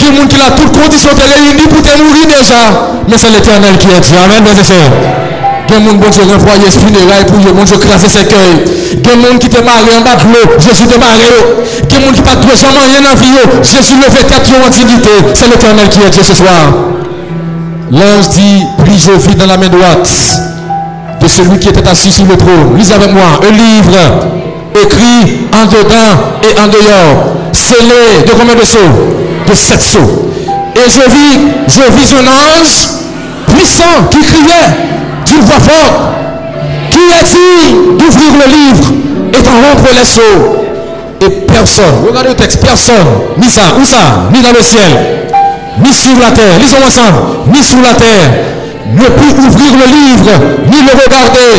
[0.00, 2.98] Il y a des gens qui là, toutes conditions sont réunies pour te mourir déjà.
[3.08, 4.16] Mais c'est l'éternel qui est Dieu.
[4.24, 5.33] Amen, mes frères.
[5.68, 8.62] Des gens qui ont renvoyé funérailles pour eux, qui ont crasé ses cœurs.
[8.96, 10.98] Des gens qui t'ont marié en bas de l'eau, Jésus y a
[11.88, 15.10] des gens qui pas jamais rien en vie, Jésus le fait quatre en dignité.
[15.34, 16.72] C'est l'éternel qui est Dieu ce soir.
[17.90, 20.08] L'ange dit, puis je vis dans la main droite
[21.20, 22.76] de celui qui était assis sur le trône.
[22.76, 23.92] Lisez avec moi un livre
[24.74, 28.78] écrit en dedans et en dehors, scellé de combien de sceaux?
[29.48, 30.30] De sept sceaux.
[30.74, 31.38] Et je vis,
[31.68, 32.88] je vis un ange
[33.46, 36.14] puissant qui criait voix forte,
[36.90, 38.92] qui dit d'ouvrir le livre
[39.32, 40.64] et d'en rompre les sceaux.
[41.20, 43.06] Et personne, regardez le texte, personne,
[43.38, 44.90] ni ça, où ça, ni dans le ciel,
[45.78, 48.30] ni sur la terre, lisons ensemble, ni sur la terre,
[48.92, 50.30] ne put ouvrir le livre
[50.66, 51.54] ni le regarder.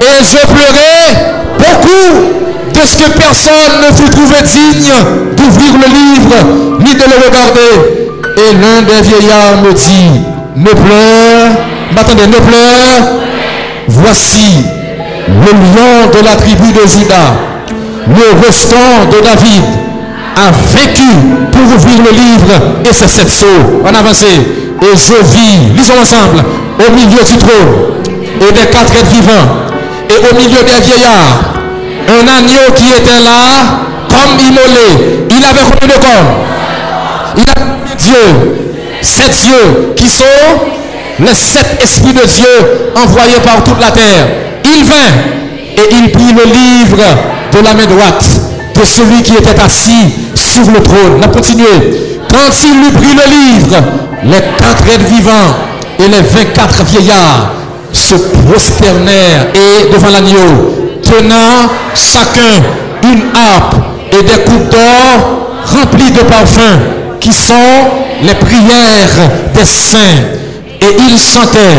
[0.00, 2.32] Et je pleurais beaucoup
[2.74, 4.92] de ce que personne ne fut trouvé digne
[5.36, 6.36] d'ouvrir le livre
[6.80, 8.02] ni de le regarder.
[8.36, 10.22] Et l'un des vieillards me dit,
[10.56, 11.61] ne pleure,
[11.94, 13.20] m'attendez, ne pleure,
[13.88, 14.64] voici
[15.28, 17.34] le lion de la tribu de Judas,
[18.08, 19.62] le restant de David,
[20.36, 21.12] a vécu
[21.50, 22.52] pour ouvrir le livre
[22.88, 23.82] et c'est cette sceaux.
[23.84, 24.26] En avancé.
[24.82, 26.42] Et je vis, lisons ensemble,
[26.78, 28.02] au milieu du trône
[28.40, 29.62] et des quatre êtres vivants
[30.10, 31.54] et au milieu des vieillards,
[32.08, 33.78] un agneau qui était là
[34.08, 35.26] comme immolé.
[35.30, 38.56] Il avait combien de corps Il a Dieu,
[39.02, 40.24] sept yeux qui sont
[41.20, 44.26] les sept esprits de Dieu envoyés par toute la terre.
[44.64, 47.02] Il vint et il prit le livre
[47.52, 48.40] de la main droite
[48.74, 51.18] de celui qui était assis sur le trône.
[51.18, 51.66] On a continué.
[52.28, 53.76] Quand il eut pris le livre,
[54.24, 55.56] les quatre êtres vivants
[55.98, 57.52] et les 24 vieillards
[57.92, 62.62] se prosternèrent et devant l'agneau, tenant chacun
[63.02, 63.76] une harpe
[64.12, 66.78] et des coupes d'or remplies de parfums,
[67.20, 67.54] qui sont
[68.22, 69.98] les prières des saints.
[70.82, 71.78] Et ils chantaient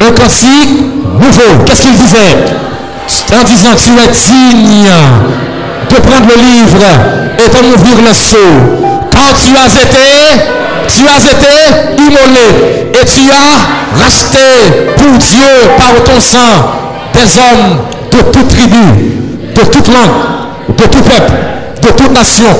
[0.00, 0.80] un cantique
[1.20, 1.64] nouveau.
[1.66, 4.88] Qu'est-ce qu'ils disaient En disant, tu es digne
[5.90, 6.84] de prendre le livre
[7.38, 8.36] et de m'ouvrir le seau.
[9.12, 10.40] Quand tu as été,
[10.88, 16.72] tu as été immolé et tu as racheté pour Dieu par ton sang
[17.14, 17.78] des hommes
[18.12, 18.76] de toute tribu,
[19.54, 21.32] de toute langue, de tout peuple,
[21.82, 22.56] de toute nation.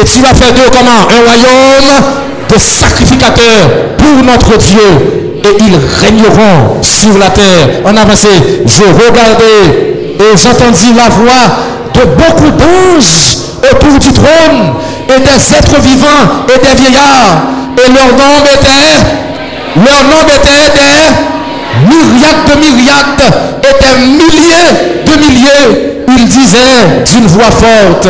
[0.00, 1.08] Et tu as fait d'eux comment?
[1.10, 2.02] Un royaume
[2.48, 5.27] de sacrificateurs pour notre Dieu.
[5.48, 7.80] Et ils régneront sur la terre.
[7.86, 8.28] En avancé,
[8.66, 9.88] je regardais
[10.20, 11.46] Et j'entendis la voix
[11.94, 14.74] de beaucoup d'anges autour du trône
[15.08, 17.46] et des êtres vivants et des vieillards.
[17.78, 18.98] Et leur nom était,
[19.76, 21.28] leur nom était des
[21.86, 23.32] myriades de myriades
[23.62, 26.04] et des milliers de milliers.
[26.08, 28.08] Il disait d'une voix forte,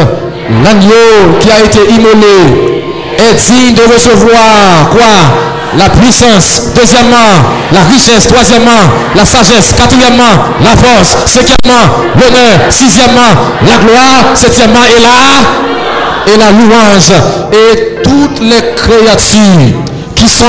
[0.64, 2.78] l'agneau qui a été immolé
[3.18, 5.58] est digne de recevoir quoi?
[5.77, 8.71] La puissance, deuxièmement, la richesse, troisièmement,
[9.14, 10.25] la sagesse, quatrièmement,
[10.62, 13.35] la force, cinquièmement, l'honneur, sixièmement,
[13.66, 17.12] la gloire, septièmement, et la, et la louange.
[17.53, 19.83] Et toutes les créatures
[20.14, 20.45] qui sont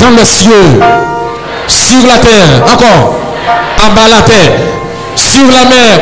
[0.00, 0.80] dans les cieux,
[1.68, 3.14] sur la terre, encore,
[3.84, 4.52] en bas la terre,
[5.14, 6.00] sur la mer,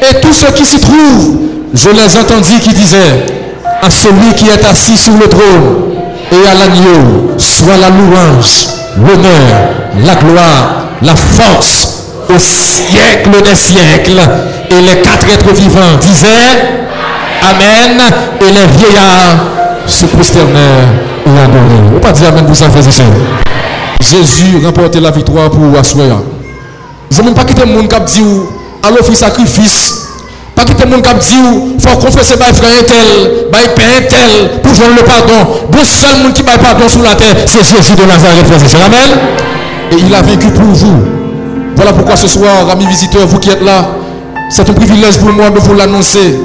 [0.00, 1.36] et tous ceux qui s'y trouvent,
[1.74, 3.26] je les entendis qui disaient
[3.80, 5.91] à celui qui est assis sur le trône,
[6.32, 9.70] et à l'agneau soit la louange, l'honneur,
[10.04, 14.20] la gloire, la force au siècle des siècles.
[14.70, 16.88] Et les quatre êtres vivants disaient
[17.42, 18.00] Amen.
[18.40, 19.44] Et les vieillards
[19.86, 20.88] se prosternèrent
[21.26, 21.92] et adorèrent.
[21.96, 26.16] On pas dire Amen pour ça, frères et Jésus remportait la victoire pour Assoya.
[27.10, 28.40] Je ne pas quitter le monde qui dit
[28.82, 30.01] à l'offre sacrifice
[30.64, 34.60] pas que tout le monde qui dit, faut confesser par frère tel, par père tel,
[34.62, 35.50] pour jouer le pardon.
[35.72, 38.90] Le seul monde qui va pardon sur la terre, c'est Jésus de Nazareth, frère
[39.90, 39.94] et.
[39.94, 41.02] Et il a vaincu pour vous.
[41.76, 43.88] Voilà pourquoi ce soir, amis visiteurs, vous qui êtes là,
[44.48, 46.38] c'est un privilège pour moi de vous l'annoncer.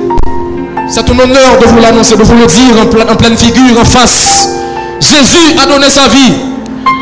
[0.89, 3.85] C'est un honneur de vous l'annoncer, de vous le dire en, en pleine figure, en
[3.85, 4.49] face.
[4.99, 6.33] Jésus a donné sa vie.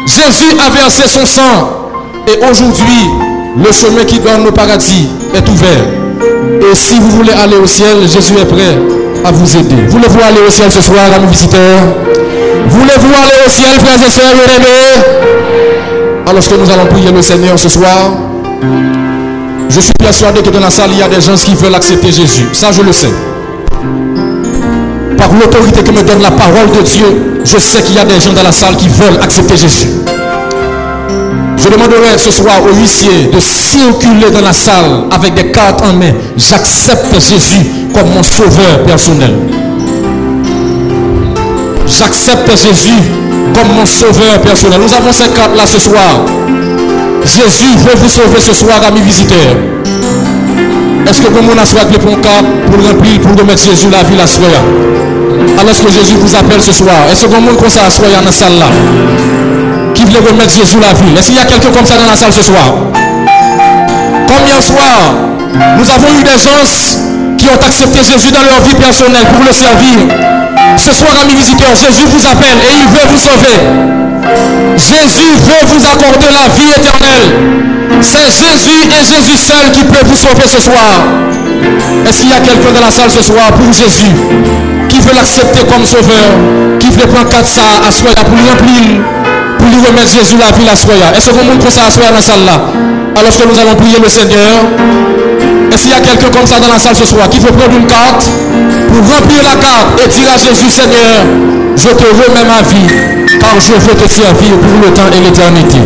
[0.07, 1.91] Jésus a versé son sang.
[2.27, 3.09] Et aujourd'hui,
[3.57, 6.04] le chemin qui donne au paradis est ouvert.
[6.71, 8.77] Et si vous voulez aller au ciel, Jésus est prêt
[9.23, 9.75] à vous aider.
[9.87, 11.81] Voulez-vous aller au ciel ce soir, amis visiteurs?
[12.69, 15.03] Voulez-vous aller au ciel, frères et sœurs bien
[16.27, 18.13] Alors que nous allons prier le Seigneur ce soir,
[19.69, 22.11] je suis persuadé que dans la salle, il y a des gens qui veulent accepter
[22.11, 22.47] Jésus.
[22.53, 23.13] Ça, je le sais.
[25.17, 28.19] Par l'autorité que me donne la parole de Dieu, je sais qu'il y a des
[28.19, 29.89] gens dans la salle qui veulent accepter Jésus.
[31.65, 35.93] Je demanderai ce soir aux huissiers de circuler dans la salle avec des cartes en
[35.93, 36.13] main.
[36.37, 39.33] J'accepte Jésus comme mon sauveur personnel.
[41.87, 43.01] J'accepte Jésus
[43.55, 44.79] comme mon sauveur personnel.
[44.79, 46.25] Nous avons ces cartes là ce soir.
[47.23, 49.74] Jésus veut vous sauver ce soir, amis visiteurs.
[51.07, 51.55] Est-ce que vous avez
[51.91, 52.17] les pour
[52.71, 54.61] pour remplir, pour remettre Jésus la vie la soya?
[55.59, 58.31] Alors que Jésus vous appelle ce soir, est-ce que vous avez ça à dans la
[58.31, 58.65] salle là?
[59.93, 61.17] Qui voulait remettre Jésus la vie.
[61.17, 62.73] Est-ce qu'il y a quelqu'un comme ça dans la salle ce soir?
[64.27, 65.13] Combien soir
[65.77, 67.14] nous avons eu des gens
[67.45, 70.09] qui ont accepté Jésus dans leur vie personnelle pour le servir.
[70.77, 73.57] Ce soir, amis visiteurs, Jésus vous appelle et il veut vous sauver.
[74.75, 78.01] Jésus veut vous accorder la vie éternelle.
[78.01, 81.05] C'est Jésus et Jésus seul qui peut vous sauver ce soir.
[82.07, 84.15] Est-ce qu'il y a quelqu'un dans la salle ce soir pour Jésus
[84.89, 86.29] qui veut l'accepter comme sauveur,
[86.79, 89.44] qui veut prendre ça à soi pour remplir?
[89.65, 91.09] Pour lui remettre Jésus la vie la soya.
[91.17, 92.57] Est-ce que vous monde ça à soya dans la salle là?
[93.17, 94.61] Alors que nous allons prier le Seigneur.
[95.73, 97.73] Est-ce qu'il y a quelqu'un comme ça dans la salle ce soir qui veut prendre
[97.73, 98.29] une carte?
[98.93, 101.25] Pour remplir la carte et dire à Jésus Seigneur,
[101.75, 102.89] je te remets ma vie
[103.41, 105.81] car je veux te servir pour le temps et l'éternité.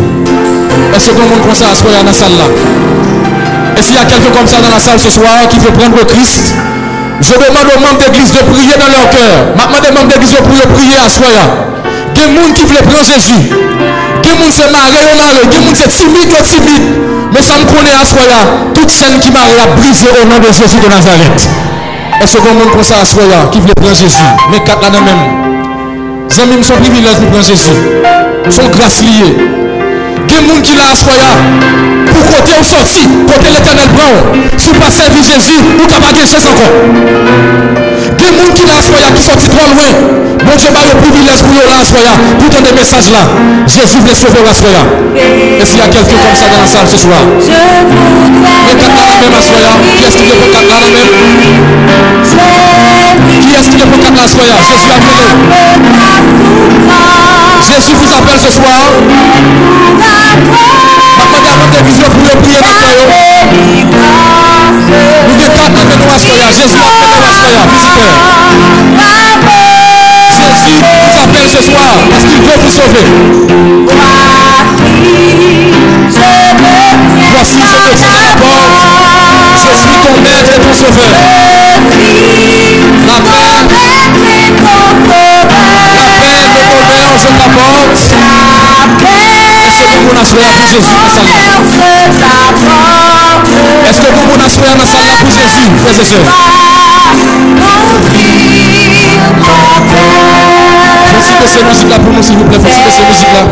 [0.94, 2.48] Est-ce que vous monde ça à soya dans la salle là?
[3.80, 6.04] Est-ce qu'il y a quelqu'un comme ça dans la salle ce soir qui veut prendre
[6.04, 6.52] Christ?
[7.20, 9.52] Je demande aux membres d'église de prier dans leur cœur.
[9.56, 11.79] Maintenant, des membres d'église de prier à Soya.
[12.20, 13.48] Des gens qui veulent prendre Jésus.
[14.22, 15.48] Des gens se marient.
[15.48, 17.00] Des gens c'est timide, timide.
[17.32, 18.44] Mais ça me à Soya.
[18.74, 21.48] Toute scène qui m'a a brisé au nom de Jésus de Nazareth.
[22.20, 25.58] Est-ce que vous monde ça à Soya qui veut prendre Jésus Mais quatre là même.
[26.28, 27.72] Les amis sont privilèges pour prendre Jésus.
[28.50, 29.02] Sont grâce
[30.20, 30.28] liées.
[30.28, 31.32] Des gens qui là à Soya.
[32.06, 34.32] Pour côté au sorti, côté l'éternel prend.
[34.58, 36.74] Si vous pas servi Jésus, vous n'avez pas de chance encore?
[38.18, 38.76] Des gens qui là
[39.14, 39.92] qui sont trop loin.
[40.44, 42.14] Bon Dieu va le privilège pour là soya.
[42.38, 43.22] Pour donner des messages là.
[43.66, 44.82] Jésus veut sauver la soya.
[45.60, 47.20] Est-ce qu'il y a quelqu'un comme ça dans la salle ce soir?
[47.38, 47.52] Je
[47.90, 48.70] voudrais.
[49.20, 49.72] même à soya.
[49.96, 51.10] Qui est-ce qui est pour quatre même?
[53.40, 54.56] Qui est-ce qui est pour soya?
[54.64, 56.09] Jésus appelle.
[57.62, 58.78] Jésus vous appelle ce soir.
[61.18, 62.72] Maintenant, il y a des visions pour prier dans
[65.28, 66.50] nous devons amener nous à.
[66.50, 67.62] Jésus appelle à soya.
[67.70, 68.14] Visiteur.
[70.30, 73.06] Jésus vous appelle ce soir parce qu'il veut vous sauver?
[77.30, 78.70] Voici, je te tiens à la porte.
[79.56, 81.14] Je suis ton maître et ton sauveur.
[83.06, 83.18] La
[85.08, 85.29] paix,
[87.10, 89.00] la paix, le bonheur, je t'apporte.
[89.66, 90.94] Et ce que vous n'avez pour Jésus,
[93.88, 96.26] Est-ce que vous n'avez dans la salle pour Jésus, frères et sœurs
[101.06, 102.58] Faut cette musique là pour nous, s'il vous plaît.
[102.58, 103.42] Faut cette musique là.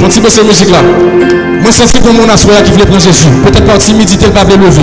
[0.00, 0.78] Faut cette musique là.
[0.82, 3.28] Moi, je sens que mon qui voulait prendre Jésus.
[3.44, 4.82] Peut-être par timidité, lever.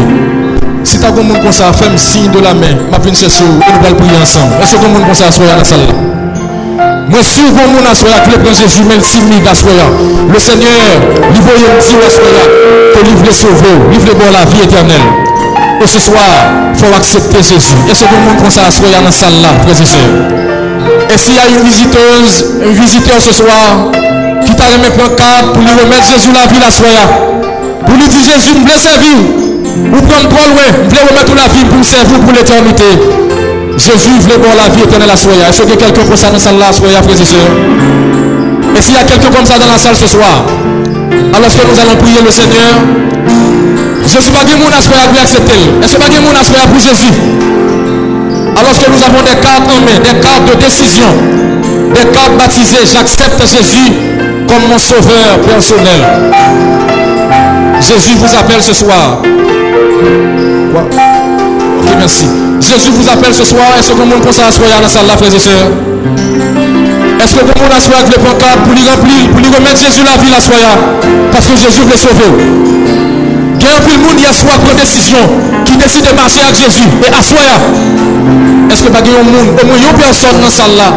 [0.83, 2.75] Si tu as un monde ça, fais un signe de la main.
[2.91, 4.53] Je vais chercher et nous allons prier ensemble.
[4.61, 6.22] Est-ce que monde ça, assoya dans la salle?
[7.13, 9.85] Moi, avez un assoya qui voulait prendre Jésus, même timide assoya.
[10.33, 10.81] Le Seigneur,
[11.29, 15.05] il veut dire assoya que il veut sauver, il veut voir la vie éternelle.
[15.79, 16.25] Et ce soir,
[16.73, 17.77] il faut accepter Jésus.
[17.85, 20.09] Est-ce que un monde comme ça, assoya dans la salle là, frères et sœurs?
[21.13, 23.93] Est-ce qu'il y a une visiteuse, un visiteur ce soir
[24.43, 27.05] qui t'a remis un cadre pour lui remettre Jésus la vie la soya
[27.85, 29.21] Pour lui dire Jésus, je veux servir.
[29.85, 33.42] Ou prendre toi loin, veux remettre la vie pour servir pour l'éternité.
[33.77, 35.49] Jésus voulait voir la vie éternelle à soya.
[35.49, 37.53] Est-ce a quelqu'un comme ça dans la salle là, soya, frères et sœurs?
[38.77, 40.45] Est-ce qu'il y a quelqu'un comme ça dans la salle ce soir
[41.33, 42.73] Alors que nous allons prier le Seigneur,
[44.23, 45.59] suis pas dit mon assoya pour accepter.
[45.83, 47.13] Est-ce que pas mon assoya pour Jésus?
[48.55, 51.07] Alors que nous avons des cartes en main, des cartes de décision,
[51.93, 53.91] des cartes baptisées, j'accepte Jésus
[54.47, 56.01] comme mon sauveur personnel.
[57.81, 59.21] Jésus vous appelle ce soir.
[61.97, 62.25] Merci.
[62.59, 63.75] Jésus vous appelle ce soir.
[63.79, 65.71] Est-ce que vous monde ça à dans la salle frères et sœurs?
[67.23, 70.03] Est-ce que vous monde assoya avec le pancarte pour lui remplir, pour lui remettre Jésus
[70.03, 70.75] la vie la soya
[71.31, 72.31] Parce que Jésus veut sauver.
[73.63, 75.23] Il y a un peu de monde a prendre décision,
[75.63, 77.55] qui décide de marcher avec Jésus et assoya.
[78.69, 80.91] Est-ce que pas un monde, au moins une personne dans la salle là,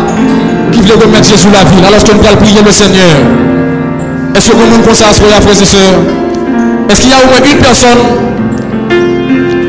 [0.72, 3.14] qui veut remettre Jésus la vie, alors qu'on peut prier le Seigneur
[4.34, 6.02] Est-ce que vous monde pense à frères et sœurs?
[6.90, 8.02] Est-ce qu'il y a au moins une personne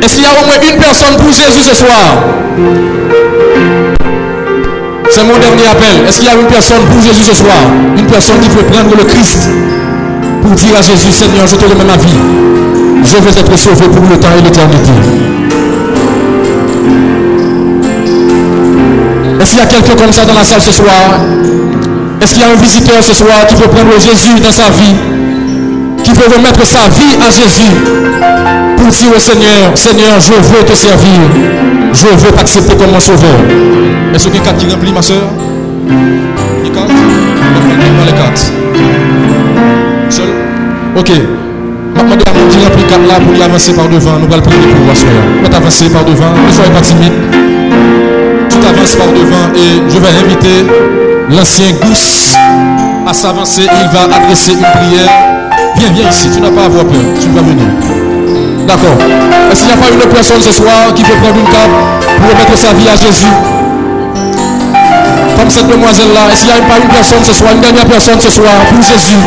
[0.08, 2.24] Est-ce qu'il y a au moins une personne pour Jésus ce soir?
[5.12, 6.08] C'est mon dernier appel.
[6.08, 7.60] Est-ce qu'il y a une personne pour Jésus ce soir?
[7.98, 9.50] Une personne qui veut prendre le Christ
[10.44, 12.16] pour dire à Jésus, Seigneur, je te remets ma vie.
[13.04, 14.92] Je veux être sauvé pour le temps et l'éternité.
[19.42, 21.20] Est-ce qu'il y a quelqu'un comme ça dans la salle ce soir?
[22.22, 25.17] Est-ce qu'il y a un visiteur ce soir qui veut prendre Jésus dans sa vie?
[26.08, 27.76] Qui veut remettre sa vie à Jésus
[28.78, 31.20] Pour dire au Seigneur, Seigneur, je veux te servir.
[31.92, 33.36] Je veux t'accepter comme mon sauveur.
[34.16, 35.24] Est-ce qu'il y a quelqu'un qui remplit ma soeur?
[36.64, 36.92] Les cartes
[38.06, 38.54] les cartes.
[40.10, 40.30] Seul?
[40.96, 41.12] Ok.
[41.94, 42.18] Maintenant,
[42.52, 44.18] qui remplit quatre là pour y avancer par devant.
[44.18, 45.10] Nous allons prier pour vous, soeur.
[45.44, 46.32] Vous avancer par devant.
[46.48, 47.12] Ne soyez pas timide
[48.68, 50.66] avance par devant et je vais inviter
[51.30, 52.36] l'ancien Gousse
[53.08, 53.64] à s'avancer.
[53.64, 55.27] Il va adresser une prière.
[55.80, 56.30] Viens, viens ici.
[56.34, 57.02] Tu n'as pas à avoir peur.
[57.20, 57.68] Tu vas venir.
[58.68, 58.98] D'accord.
[59.52, 61.76] Est-ce qu'il n'y a pas une personne ce soir qui veut prendre une cape
[62.20, 63.34] pour remettre sa vie à Jésus?
[65.38, 66.34] Comme cette demoiselle-là.
[66.34, 68.82] Est-ce qu'il n'y a pas une personne ce soir, une dernière personne ce soir pour
[68.82, 69.22] Jésus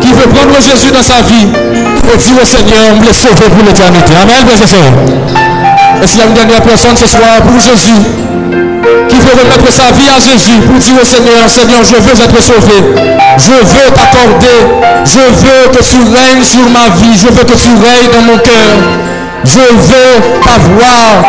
[0.00, 1.48] qui veut prendre Jésus dans sa vie
[2.02, 4.12] pour dire au Seigneur, me sauver pour l'éternité.
[4.22, 7.92] Amen, frères et est-ce qu'il y a une dernière personne ce soir pour Jésus
[9.28, 12.78] veut remettre sa vie à Jésus pour dire au Seigneur, Seigneur, je veux être sauvé.
[13.36, 14.58] Je veux t'accorder.
[15.04, 17.16] Je veux que tu règnes sur ma vie.
[17.16, 18.72] Je veux que tu règnes dans mon cœur.
[19.44, 21.22] Je veux t'avoir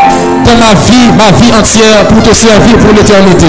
[0.45, 3.45] dans ma vie, ma vie entière pour te servir pour l'éternité.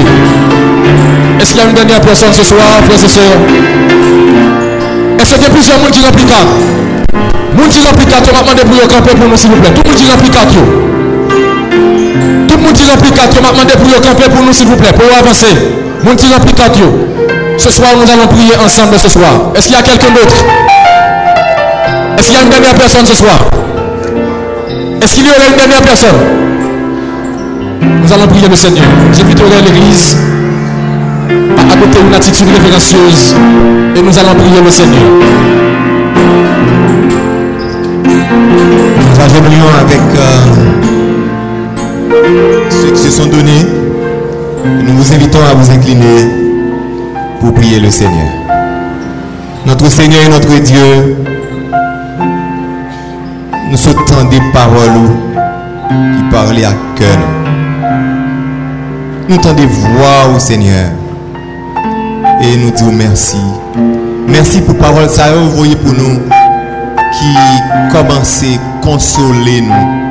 [1.41, 3.41] Est-ce qu'il y a une dernière personne ce soir, frères et sœurs?
[5.19, 6.27] Est-ce qu'il y a plusieurs monde qui remplissent
[7.55, 9.71] Monde qui remplissent on va demander pour camper pour nous s'il vous plaît.
[9.75, 11.00] Tout le monde qui remplissent
[12.61, 15.55] monde qui remplit 4, je demandé pour camper pour nous, s'il vous plaît, pour avancer.
[16.05, 16.79] Mon qui remplit 4.
[17.59, 19.53] Ce soir, nous allons prier ensemble ce soir.
[19.55, 20.35] Est-ce qu'il y a quelqu'un d'autre?
[22.19, 23.39] Est-ce qu'il y a une dernière personne ce soir?
[25.03, 26.17] Est-ce qu'il y aurait une dernière personne?
[28.03, 28.87] Nous allons prier le Seigneur.
[29.13, 30.17] J'inviterai l'église
[31.57, 33.35] à adopter une attitude révérencieuse
[33.97, 35.03] et nous allons prier le Seigneur.
[39.07, 39.41] Nous avons
[39.81, 40.01] avec.
[40.17, 40.80] Euh,
[42.71, 43.67] ceux qui se sont donnés.
[44.65, 46.29] Nous vous invitons à vous incliner
[47.41, 48.29] pour prier le Seigneur.
[49.67, 51.17] Notre Seigneur et notre Dieu,
[53.71, 53.95] nous sommes
[54.31, 55.11] des paroles
[55.89, 57.19] qui parlaient à cœur.
[59.29, 60.91] Nous entendons des voix au Seigneur
[62.43, 63.37] et nous disons merci.
[64.27, 66.21] Merci pour paroles ça vous voyez pour nous
[67.13, 70.10] qui commencent à consoler nous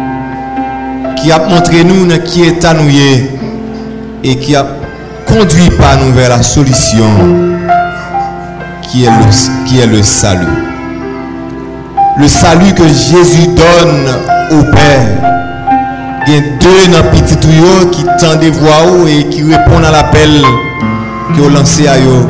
[1.15, 2.89] qui a montré nous qui est nous
[4.23, 4.65] et qui a
[5.25, 7.05] conduit par nous vers la solution
[8.83, 10.47] qui est le, qui est le salut.
[12.17, 15.07] Le salut que Jésus donne au Père.
[16.27, 19.91] Il y a deux dans petit tuyau qui tendent des voix et qui répondent à
[19.91, 20.41] l'appel
[21.35, 22.27] que vous lancé à eux.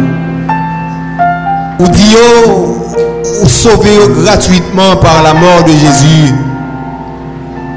[1.80, 2.16] Ou dit
[3.42, 6.34] ou sauver gratuitement par la mort de Jésus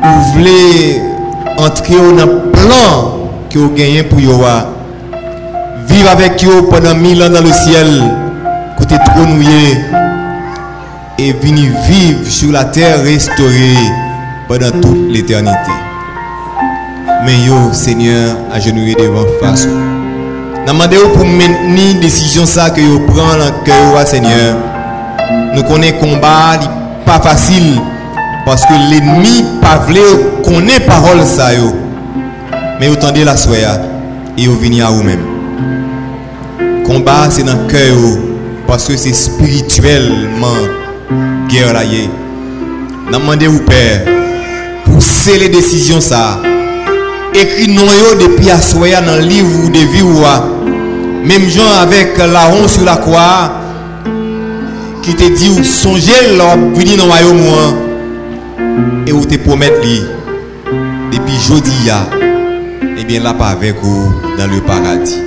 [0.03, 1.01] vous voulez
[1.59, 4.43] entrer dans le plan que vous gagnez pour vous.
[5.87, 7.87] Vivre avec vous pendant mille ans dans le ciel,
[8.79, 9.79] côté nouillé,
[11.19, 13.77] et venir vivre sur la terre restaurée
[14.49, 15.73] pendant toute l'éternité.
[17.25, 19.69] Mais yo, Seigneur, agenouillé devant face.
[20.67, 24.57] Nous pour maintenir décision ça que vous prenez dans le Seigneur.
[25.55, 26.59] Nous connaissons combat,
[27.05, 27.81] pas facile.
[28.45, 30.01] Parce que l'ennemi pas voulu
[30.45, 31.75] connaît parole ça yo.
[32.81, 33.81] Mais vous tendez la soya
[34.37, 35.23] et vous venez à vous-même.
[36.85, 37.97] Combat c'est dans le cœur
[38.67, 40.57] parce que c'est spirituellement
[41.49, 41.83] guerre là
[43.13, 44.03] demandons au Père
[44.85, 46.41] pour sceller les décisions ça.
[47.35, 47.83] Écrit non
[48.21, 50.03] depuis à soya dans le livre de vie
[51.25, 53.53] même Jean avec la honte sur la croix
[55.03, 57.92] qui te dit songez leur venir dans le royaume
[59.07, 60.03] et vous te promettre lui
[61.13, 61.91] depuis jeudi
[62.99, 65.19] eh bien là pas avec vous dans le paradis.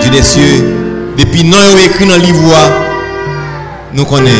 [0.00, 0.64] Dieu des cieux
[1.16, 2.54] depuis non écrit dans livre
[3.94, 4.32] nous connaissons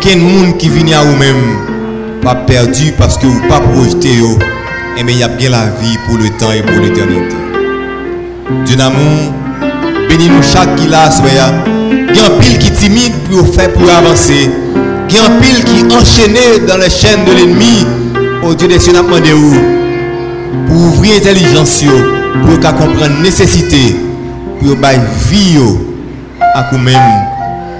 [0.00, 4.22] quel monde qui vient à vous-même pas perdu parce que vous pas projeté et
[4.98, 7.36] eh bien il y a bien la vie pour le temps et pour l'éternité.
[8.64, 9.32] Dieu d'amour
[10.08, 14.50] bénis-nous chaque qui l'a il y a un pile qui timide pour faire pour avancer
[15.08, 17.86] il y pile qui enchaîné dans les chaînes de l'ennemi.
[18.42, 19.54] Au Dieu des cieux, où?
[20.66, 21.84] Pour ouvrir l'intelligence,
[22.44, 23.96] pour qu'à comprendre nécessité,
[24.60, 25.58] pour bailler vie
[26.54, 27.00] à vous-même.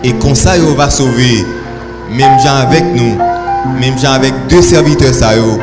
[0.04, 1.44] Et comme ça, on va sauver,
[2.10, 3.16] même gens avec nous,
[3.80, 5.12] même gens avec deux serviteurs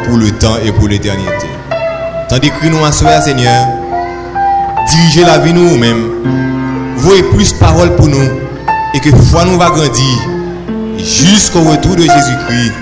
[0.06, 1.48] pour le temps et pour l'éternité.
[2.30, 3.68] Tandis que nous, en Seigneur,
[4.90, 6.10] dirigez la vie nous-mêmes.
[6.98, 8.30] Voyez plus parole pour nous
[8.94, 10.33] et que foi nous va grandir
[11.04, 12.74] jusqu'au retour de Jésus-Christ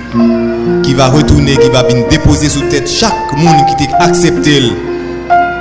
[0.84, 4.62] qui va retourner, qui va venir déposer sous tête chaque monde qui t'a accepté.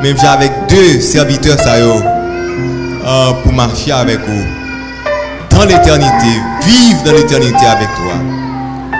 [0.02, 4.44] Même avec deux serviteurs ça euh, pour marcher avec vous
[5.50, 8.14] dans l'éternité, vivre dans l'éternité avec toi.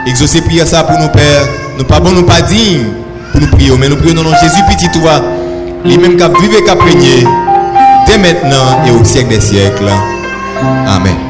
[0.06, 1.46] Exaucer prier ça pour nos pères.
[1.78, 2.84] Nous pas bon, nous pas dignes
[3.32, 5.22] pour nous prier, mais nous prions dans Jésus petit toi,
[5.84, 7.26] les mêmes qui vivent et qui
[8.06, 9.90] dès maintenant et au siècle des siècles.
[10.86, 11.29] Amen.